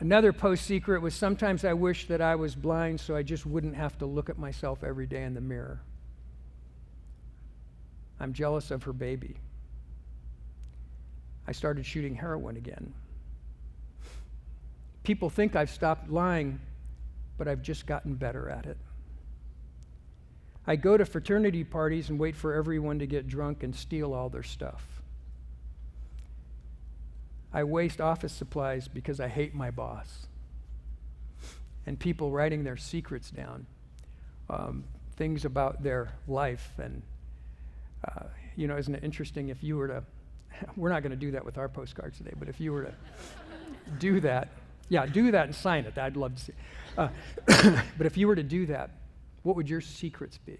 Another 0.00 0.32
post 0.32 0.66
secret 0.66 1.00
was 1.00 1.14
sometimes 1.14 1.64
I 1.64 1.72
wish 1.72 2.08
that 2.08 2.20
I 2.20 2.34
was 2.34 2.54
blind 2.54 3.00
so 3.00 3.16
I 3.16 3.22
just 3.22 3.46
wouldn't 3.46 3.74
have 3.74 3.96
to 3.98 4.06
look 4.06 4.28
at 4.28 4.38
myself 4.38 4.84
every 4.84 5.06
day 5.06 5.22
in 5.22 5.34
the 5.34 5.40
mirror. 5.40 5.80
I'm 8.20 8.32
jealous 8.32 8.70
of 8.70 8.82
her 8.82 8.92
baby. 8.92 9.36
I 11.46 11.52
started 11.52 11.86
shooting 11.86 12.14
heroin 12.14 12.56
again. 12.56 12.92
People 15.04 15.30
think 15.30 15.56
I've 15.56 15.70
stopped 15.70 16.10
lying, 16.10 16.60
but 17.38 17.48
I've 17.48 17.62
just 17.62 17.86
gotten 17.86 18.14
better 18.14 18.48
at 18.50 18.66
it. 18.66 18.76
I 20.66 20.76
go 20.76 20.96
to 20.96 21.04
fraternity 21.04 21.62
parties 21.62 22.08
and 22.08 22.18
wait 22.18 22.36
for 22.36 22.54
everyone 22.54 22.98
to 23.00 23.06
get 23.06 23.28
drunk 23.28 23.62
and 23.62 23.74
steal 23.74 24.14
all 24.14 24.30
their 24.30 24.42
stuff. 24.42 25.02
I 27.52 27.64
waste 27.64 28.00
office 28.00 28.32
supplies 28.32 28.88
because 28.88 29.20
I 29.20 29.28
hate 29.28 29.54
my 29.54 29.70
boss. 29.70 30.26
And 31.86 31.98
people 31.98 32.30
writing 32.30 32.64
their 32.64 32.78
secrets 32.78 33.30
down, 33.30 33.66
um, 34.48 34.84
things 35.16 35.44
about 35.44 35.82
their 35.82 36.12
life. 36.26 36.72
And, 36.78 37.02
uh, 38.08 38.24
you 38.56 38.66
know, 38.66 38.76
isn't 38.76 38.94
it 38.94 39.04
interesting 39.04 39.50
if 39.50 39.62
you 39.62 39.76
were 39.76 39.88
to, 39.88 40.04
we're 40.76 40.88
not 40.88 41.02
going 41.02 41.10
to 41.10 41.16
do 41.16 41.30
that 41.32 41.44
with 41.44 41.58
our 41.58 41.68
postcards 41.68 42.16
today, 42.16 42.32
but 42.38 42.48
if 42.48 42.58
you 42.58 42.72
were 42.72 42.84
to 42.84 42.94
do 43.98 44.18
that, 44.20 44.48
yeah, 44.88 45.06
do 45.06 45.30
that 45.30 45.44
and 45.46 45.54
sign 45.54 45.84
it. 45.84 45.96
I'd 45.98 46.16
love 46.16 46.34
to 46.34 46.42
see. 46.42 46.52
Uh, 46.96 47.08
but 47.98 48.06
if 48.06 48.16
you 48.16 48.26
were 48.26 48.36
to 48.36 48.42
do 48.42 48.66
that, 48.66 48.90
what 49.44 49.54
would 49.54 49.70
your 49.70 49.80
secrets 49.80 50.38
be? 50.38 50.58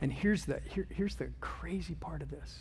And 0.00 0.12
here's 0.12 0.44
the, 0.44 0.60
here, 0.70 0.86
here's 0.90 1.16
the 1.16 1.28
crazy 1.40 1.94
part 1.96 2.22
of 2.22 2.30
this 2.30 2.60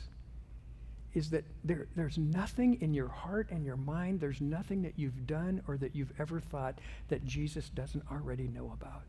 is 1.13 1.29
that 1.29 1.45
there, 1.63 1.87
there's 1.95 2.17
nothing 2.17 2.77
in 2.81 2.93
your 2.93 3.07
heart 3.07 3.47
and 3.49 3.65
your 3.65 3.77
mind, 3.77 4.19
there's 4.19 4.41
nothing 4.41 4.81
that 4.81 4.93
you've 4.97 5.25
done 5.25 5.61
or 5.65 5.77
that 5.77 5.95
you've 5.95 6.11
ever 6.19 6.41
thought 6.41 6.79
that 7.07 7.23
Jesus 7.25 7.69
doesn't 7.69 8.03
already 8.11 8.49
know 8.49 8.71
about. 8.73 9.03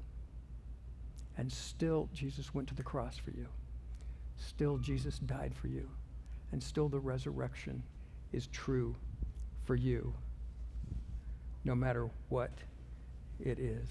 And 1.36 1.52
still, 1.52 2.08
Jesus 2.14 2.54
went 2.54 2.68
to 2.68 2.76
the 2.76 2.82
cross 2.82 3.16
for 3.18 3.32
you. 3.32 3.46
Still, 4.36 4.78
Jesus 4.78 5.18
died 5.18 5.52
for 5.60 5.66
you. 5.66 5.88
And 6.52 6.62
still, 6.62 6.88
the 6.88 7.00
resurrection 7.00 7.82
is 8.32 8.46
true 8.48 8.94
for 9.64 9.74
you, 9.74 10.14
no 11.64 11.74
matter 11.74 12.08
what 12.28 12.52
it 13.40 13.58
is. 13.58 13.88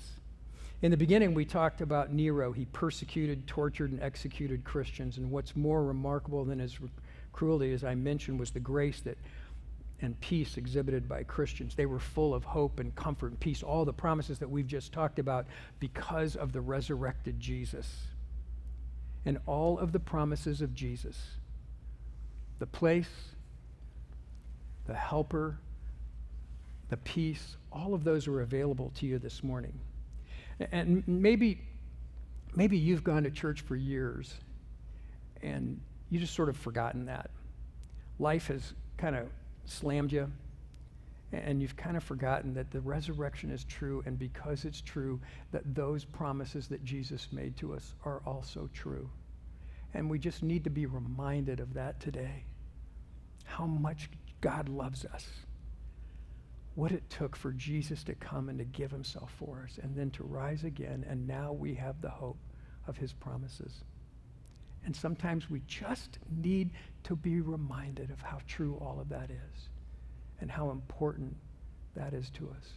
In 0.86 0.92
the 0.92 0.98
beginning, 0.98 1.34
we 1.34 1.46
talked 1.46 1.82
about 1.82 2.14
Nero. 2.14 2.52
He 2.52 2.66
persecuted, 2.66 3.48
tortured, 3.48 3.90
and 3.90 4.00
executed 4.04 4.64
Christians. 4.64 5.18
And 5.18 5.32
what's 5.32 5.56
more 5.56 5.84
remarkable 5.84 6.46
than 6.46 6.60
his 6.60 6.78
cruelty, 7.34 7.74
as 7.74 7.84
I 7.84 7.96
mentioned, 7.96 8.40
was 8.40 8.52
the 8.52 8.60
grace 8.60 9.02
that 9.02 9.18
and 10.00 10.22
peace 10.22 10.58
exhibited 10.58 11.10
by 11.10 11.24
Christians. 11.24 11.74
They 11.74 11.88
were 11.88 11.98
full 11.98 12.36
of 12.36 12.44
hope 12.44 12.80
and 12.80 12.94
comfort 12.94 13.32
and 13.32 13.40
peace, 13.40 13.64
all 13.64 13.84
the 13.84 13.94
promises 13.94 14.38
that 14.38 14.48
we've 14.48 14.68
just 14.68 14.94
talked 14.94 15.18
about 15.18 15.48
because 15.80 16.36
of 16.36 16.54
the 16.54 16.62
resurrected 16.62 17.40
Jesus. 17.40 18.04
And 19.26 19.40
all 19.48 19.80
of 19.80 19.92
the 19.92 20.00
promises 20.00 20.62
of 20.62 20.76
Jesus 20.76 21.18
the 22.60 22.68
place, 22.68 23.10
the 24.86 24.94
helper, 24.94 25.58
the 26.90 26.98
peace, 26.98 27.58
all 27.72 27.96
of 27.96 28.04
those 28.04 28.28
are 28.28 28.42
available 28.42 28.92
to 28.98 29.08
you 29.08 29.18
this 29.18 29.44
morning. 29.44 29.74
And 30.72 31.04
maybe, 31.08 31.62
maybe 32.56 32.78
you've 32.78 33.04
gone 33.04 33.24
to 33.24 33.32
church 33.32 33.62
for 33.62 33.76
years 33.76 34.34
and 35.42 35.80
you 36.10 36.20
just 36.20 36.34
sort 36.34 36.50
of 36.50 36.58
forgotten 36.58 37.06
that. 37.06 37.30
Life 38.20 38.48
has 38.48 38.74
kind 38.98 39.16
of 39.16 39.28
slammed 39.66 40.12
you 40.12 40.32
and 41.34 41.62
you've 41.62 41.76
kind 41.76 41.98
of 41.98 42.04
forgotten 42.04 42.54
that 42.54 42.72
the 42.72 42.80
resurrection 42.82 43.52
is 43.52 43.64
true 43.66 44.02
and 44.06 44.18
because 44.18 44.64
it's 44.64 44.82
true 44.82 45.20
that 45.52 45.76
those 45.76 46.06
promises 46.06 46.68
that 46.68 46.84
Jesus 46.84 47.28
made 47.32 47.58
to 47.58 47.74
us 47.74 47.94
are 48.06 48.22
also 48.26 48.70
true. 48.74 49.10
And 49.94 50.10
we 50.10 50.20
just 50.20 50.44
need 50.44 50.64
to 50.64 50.70
be 50.70 50.86
reminded 50.86 51.60
of 51.60 51.74
that 51.74 52.00
today. 52.00 52.46
How 53.46 53.66
much 53.66 54.10
God 54.42 54.70
loves 54.70 55.06
us 55.06 55.28
what 56.76 56.92
it 56.92 57.10
took 57.10 57.36
for 57.36 57.52
Jesus 57.54 58.04
to 58.04 58.14
come 58.16 58.50
and 58.50 58.60
to 58.60 58.66
give 58.66 58.92
himself 58.92 59.32
for 59.40 59.64
us 59.64 59.80
and 59.82 59.96
then 59.96 60.12
to 60.12 60.24
rise 60.24 60.64
again. 60.64 61.06
And 61.10 61.26
now 61.26 61.54
we 61.54 61.74
have 61.76 62.02
the 62.02 62.10
hope 62.10 62.38
of 62.88 62.98
his 62.98 63.14
promises. 63.14 63.84
And 64.86 64.96
sometimes 64.96 65.50
we 65.50 65.62
just 65.68 66.20
need 66.30 66.72
to 67.06 67.16
be 67.16 67.42
reminded 67.42 68.12
of 68.12 68.22
how 68.22 68.40
true 68.46 68.78
all 68.80 69.00
of 69.00 69.10
that 69.10 69.32
is 69.32 69.70
and 70.40 70.52
how 70.52 70.70
important 70.70 71.36
that 71.96 72.14
is 72.14 72.30
to 72.32 72.50
us. 72.50 72.74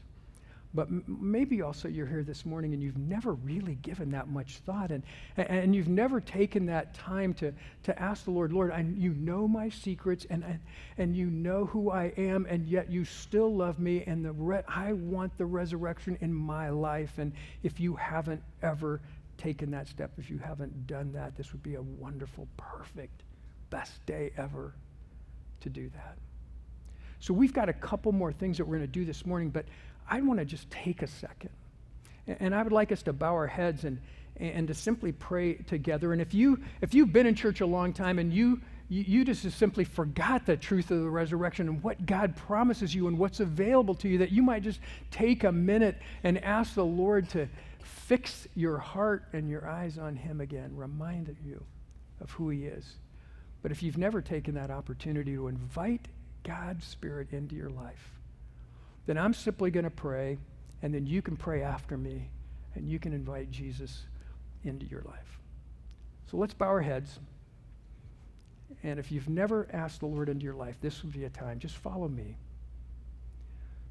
But 0.75 0.89
m- 0.89 1.05
maybe 1.07 1.63
also 1.63 1.89
you're 1.89 2.07
here 2.07 2.23
this 2.23 2.45
morning 2.45 2.75
and 2.75 2.83
you've 2.83 2.99
never 2.99 3.33
really 3.35 3.77
given 3.77 4.11
that 4.11 4.29
much 4.29 4.59
thought 4.67 4.91
and, 4.91 5.03
and 5.37 5.75
you've 5.75 5.89
never 5.89 6.21
taken 6.21 6.67
that 6.67 6.95
time 6.95 7.33
to, 7.35 7.53
to 7.85 8.03
ask 8.03 8.25
the 8.25 8.31
Lord, 8.31 8.53
Lord, 8.53 8.71
I, 8.71 8.81
you 8.81 9.15
know 9.15 9.49
my 9.49 9.71
secrets 9.71 10.27
and, 10.29 10.45
and, 10.45 10.61
and 10.99 11.17
you 11.17 11.27
know 11.27 11.65
who 11.65 11.91
I 11.91 12.13
am, 12.17 12.47
and 12.49 12.67
yet 12.67 12.91
you 12.91 13.05
still 13.05 13.55
love 13.55 13.79
me, 13.79 14.05
and 14.07 14.25
the 14.25 14.33
re- 14.33 14.63
I 14.69 14.93
want 14.93 15.37
the 15.39 15.47
resurrection 15.47 16.19
in 16.21 16.35
my 16.35 16.69
life. 16.69 17.19
And 17.19 17.33
if 17.63 17.81
you 17.81 17.97
haven't 17.97 18.43
ever 18.63 19.01
taken 19.39 19.71
that 19.71 19.89
step, 19.89 20.13
if 20.19 20.29
you 20.29 20.39
haven't 20.39 20.87
done 20.87 21.13
that, 21.13 21.37
this 21.37 21.53
would 21.53 21.63
be 21.63 21.77
a 21.77 21.83
wonderful, 21.83 22.47
perfect, 22.57 23.23
best 23.71 24.05
day 24.05 24.33
ever 24.37 24.75
to 25.61 25.71
do 25.71 25.89
that. 25.91 26.19
So 27.21 27.35
we've 27.35 27.53
got 27.53 27.69
a 27.69 27.73
couple 27.73 28.13
more 28.13 28.33
things 28.33 28.59
that 28.59 28.65
we're 28.65 28.77
going 28.77 28.89
to 28.89 28.93
do 28.93 29.05
this 29.05 29.27
morning, 29.27 29.51
but 29.51 29.65
I 30.09 30.21
want 30.21 30.39
to 30.41 30.45
just 30.45 30.71
take 30.71 31.03
a 31.03 31.07
second. 31.07 31.51
And 32.27 32.55
I 32.55 32.63
would 32.63 32.73
like 32.73 32.93
us 32.93 33.03
to 33.05 33.13
bow 33.13 33.33
our 33.35 33.47
heads 33.47 33.85
and, 33.85 33.99
and 34.37 34.69
to 34.69 34.75
simply 34.75 35.13
pray 35.13 35.55
together. 35.55 36.13
And 36.13 36.21
if, 36.21 36.35
you, 36.35 36.61
if 36.81 36.95
you've 36.95 37.13
been 37.13 37.27
in 37.27 37.35
church 37.35 37.61
a 37.61 37.67
long 37.67 37.93
time 37.93 38.19
and 38.19 38.33
you, 38.33 38.61
you, 38.91 39.25
just 39.25 39.51
simply 39.59 39.85
forgot 39.85 40.47
the 40.47 40.57
truth 40.57 40.91
of 40.91 41.03
the 41.03 41.11
resurrection 41.11 41.69
and 41.69 41.83
what 41.83 42.07
God 42.07 42.37
promises 42.37 42.95
you 42.95 43.09
and 43.09 43.19
what's 43.19 43.41
available 43.41 43.95
to 43.97 44.09
you, 44.09 44.19
that 44.19 44.33
you 44.33 44.43
might 44.43 44.63
just 44.63 44.81
take 45.11 45.45
a 45.45 45.53
minute 45.53 45.97
and 46.23 46.43
ask 46.43 46.75
the 46.75 46.85
Lord 46.85 47.29
to 47.31 47.49
fix 47.83 48.49
your 48.55 48.79
heart 48.79 49.25
and 49.33 49.49
your 49.49 49.69
eyes 49.69 49.99
on 49.99 50.17
Him 50.17 50.41
again, 50.41 50.71
remind 50.75 51.35
you 51.45 51.63
of 52.21 52.31
who 52.31 52.49
He 52.49 52.65
is. 52.65 52.95
But 53.63 53.73
if 53.73 53.83
you've 53.83 53.99
never 53.99 54.23
taken 54.23 54.55
that 54.55 54.71
opportunity 54.71 55.35
to 55.35 55.49
invite 55.49 56.09
God's 56.45 56.87
Spirit 56.87 57.33
into 57.33 57.55
your 57.55 57.71
life, 57.71 58.18
then 59.09 59.17
I'm 59.17 59.33
simply 59.33 59.71
going 59.71 59.85
to 59.85 59.91
pray, 59.91 60.37
and 60.83 60.93
then 60.93 61.07
you 61.07 61.23
can 61.23 61.35
pray 61.35 61.63
after 61.63 61.97
me 61.97 62.29
and 62.75 62.87
you 62.87 62.99
can 62.99 63.15
invite 63.15 63.51
Jesus 63.51 64.05
into 64.65 64.85
your 64.85 65.01
life. 65.01 65.39
So 66.31 66.37
let's 66.37 66.53
bow 66.53 66.67
our 66.67 66.83
heads. 66.83 67.19
And 68.83 68.99
if 68.99 69.11
you've 69.11 69.31
never 69.31 69.67
asked 69.73 70.01
the 70.01 70.07
Lord 70.07 70.29
into 70.29 70.45
your 70.45 70.53
life, 70.55 70.77
this 70.83 71.03
would 71.03 71.15
be 71.15 71.25
a 71.25 71.31
time. 71.31 71.59
Just 71.59 71.77
follow 71.77 72.07
me. 72.07 72.37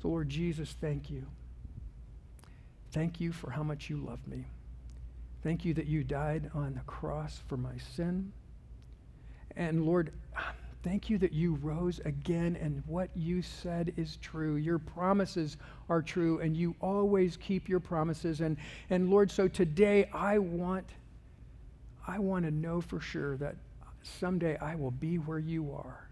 So, 0.03 0.09
Lord 0.09 0.29
Jesus, 0.29 0.75
thank 0.79 1.09
you. 1.09 1.25
Thank 2.91 3.19
you 3.19 3.31
for 3.31 3.49
how 3.49 3.63
much 3.63 3.89
you 3.89 3.97
love 3.97 4.19
me. 4.27 4.45
Thank 5.41 5.65
you 5.65 5.73
that 5.73 5.87
you 5.87 6.03
died 6.03 6.51
on 6.53 6.75
the 6.75 6.81
cross 6.81 7.41
for 7.47 7.57
my 7.57 7.77
sin. 7.95 8.31
And 9.55 9.83
Lord, 9.83 10.11
thank 10.87 11.09
you 11.09 11.17
that 11.17 11.33
you 11.33 11.55
rose 11.55 11.99
again 12.05 12.57
and 12.61 12.81
what 12.87 13.09
you 13.13 13.41
said 13.41 13.91
is 13.97 14.15
true. 14.21 14.55
Your 14.55 14.79
promises 14.79 15.57
are 15.89 16.01
true 16.01 16.39
and 16.39 16.55
you 16.55 16.75
always 16.79 17.35
keep 17.35 17.67
your 17.67 17.81
promises. 17.81 18.39
And, 18.39 18.55
and 18.89 19.09
Lord, 19.09 19.29
so 19.29 19.49
today 19.49 20.09
I 20.13 20.37
want, 20.37 20.85
I 22.07 22.19
want 22.19 22.45
to 22.45 22.51
know 22.51 22.79
for 22.79 23.01
sure 23.01 23.35
that 23.35 23.57
someday 24.01 24.55
I 24.59 24.75
will 24.75 24.91
be 24.91 25.17
where 25.17 25.39
you 25.39 25.73
are, 25.73 26.07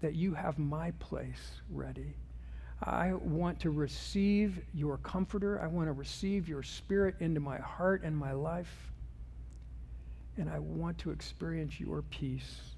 that 0.00 0.14
you 0.14 0.32
have 0.32 0.58
my 0.58 0.92
place 0.92 1.60
ready. 1.70 2.14
I 2.82 3.12
want 3.12 3.60
to 3.60 3.70
receive 3.70 4.62
your 4.72 4.96
comforter. 4.96 5.60
I 5.60 5.66
want 5.66 5.88
to 5.88 5.92
receive 5.92 6.48
your 6.48 6.62
spirit 6.62 7.16
into 7.20 7.40
my 7.40 7.58
heart 7.58 8.02
and 8.02 8.16
my 8.16 8.32
life. 8.32 8.92
And 10.38 10.48
I 10.48 10.58
want 10.58 10.96
to 10.98 11.10
experience 11.10 11.78
your 11.78 12.00
peace, 12.00 12.75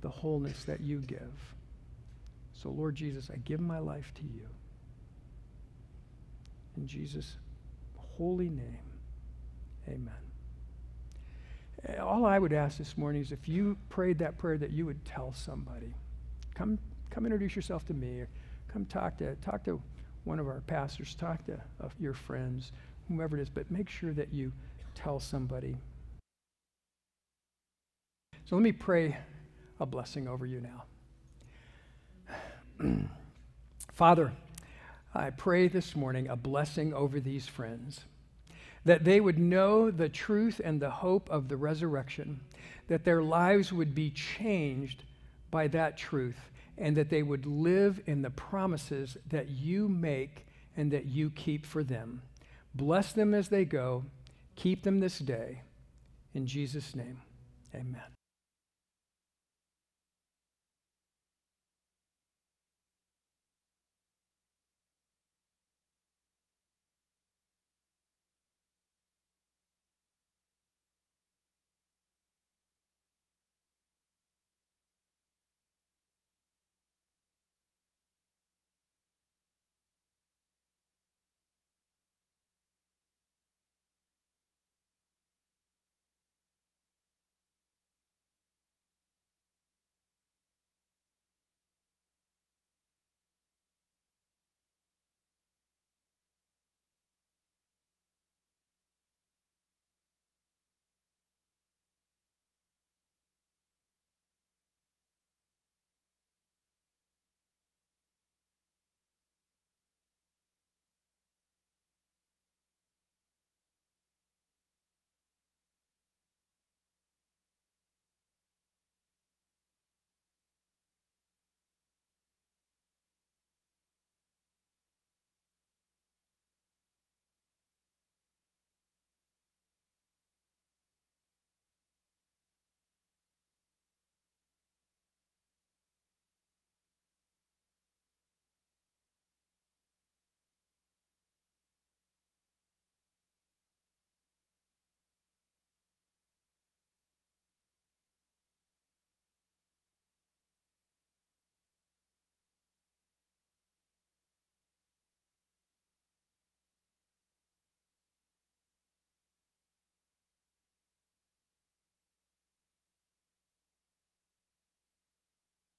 the 0.00 0.08
wholeness 0.08 0.64
that 0.64 0.80
you 0.80 1.00
give. 1.00 1.54
So, 2.52 2.70
Lord 2.70 2.94
Jesus, 2.94 3.30
I 3.32 3.36
give 3.36 3.60
my 3.60 3.78
life 3.78 4.12
to 4.16 4.22
you. 4.22 4.46
In 6.76 6.86
Jesus' 6.86 7.36
holy 7.96 8.48
name, 8.48 8.78
amen. 9.88 10.12
All 12.00 12.26
I 12.26 12.38
would 12.38 12.52
ask 12.52 12.76
this 12.76 12.98
morning 12.98 13.22
is 13.22 13.32
if 13.32 13.48
you 13.48 13.76
prayed 13.88 14.18
that 14.18 14.36
prayer, 14.36 14.58
that 14.58 14.70
you 14.70 14.84
would 14.84 15.02
tell 15.04 15.32
somebody. 15.32 15.94
Come, 16.54 16.78
come 17.08 17.24
introduce 17.24 17.56
yourself 17.56 17.86
to 17.86 17.94
me. 17.94 18.24
Come 18.68 18.84
talk 18.84 19.16
to, 19.18 19.34
talk 19.36 19.64
to 19.64 19.80
one 20.24 20.38
of 20.38 20.46
our 20.46 20.60
pastors, 20.66 21.14
talk 21.14 21.44
to 21.46 21.54
uh, 21.82 21.88
your 21.98 22.12
friends, 22.12 22.72
whomever 23.08 23.38
it 23.38 23.42
is, 23.42 23.48
but 23.48 23.70
make 23.70 23.88
sure 23.88 24.12
that 24.12 24.32
you 24.32 24.52
tell 24.94 25.18
somebody. 25.18 25.76
So 28.44 28.56
let 28.56 28.62
me 28.62 28.72
pray 28.72 29.16
a 29.80 29.86
blessing 29.86 30.28
over 30.28 30.46
you 30.46 30.60
now. 30.60 30.84
Father, 33.92 34.32
I 35.14 35.30
pray 35.30 35.68
this 35.68 35.96
morning 35.96 36.28
a 36.28 36.36
blessing 36.36 36.94
over 36.94 37.18
these 37.18 37.46
friends, 37.48 38.04
that 38.84 39.04
they 39.04 39.20
would 39.20 39.38
know 39.38 39.90
the 39.90 40.08
truth 40.08 40.60
and 40.62 40.80
the 40.80 40.90
hope 40.90 41.28
of 41.30 41.48
the 41.48 41.56
resurrection, 41.56 42.40
that 42.88 43.04
their 43.04 43.22
lives 43.22 43.72
would 43.72 43.94
be 43.94 44.10
changed 44.10 45.04
by 45.50 45.66
that 45.68 45.96
truth 45.96 46.38
and 46.78 46.96
that 46.96 47.10
they 47.10 47.22
would 47.22 47.46
live 47.46 48.00
in 48.06 48.22
the 48.22 48.30
promises 48.30 49.16
that 49.28 49.48
you 49.48 49.88
make 49.88 50.46
and 50.76 50.90
that 50.92 51.06
you 51.06 51.30
keep 51.30 51.66
for 51.66 51.82
them. 51.82 52.22
Bless 52.74 53.12
them 53.12 53.34
as 53.34 53.48
they 53.48 53.64
go. 53.64 54.04
Keep 54.56 54.82
them 54.82 55.00
this 55.00 55.18
day. 55.18 55.62
In 56.34 56.46
Jesus' 56.46 56.94
name, 56.94 57.20
amen. 57.74 58.19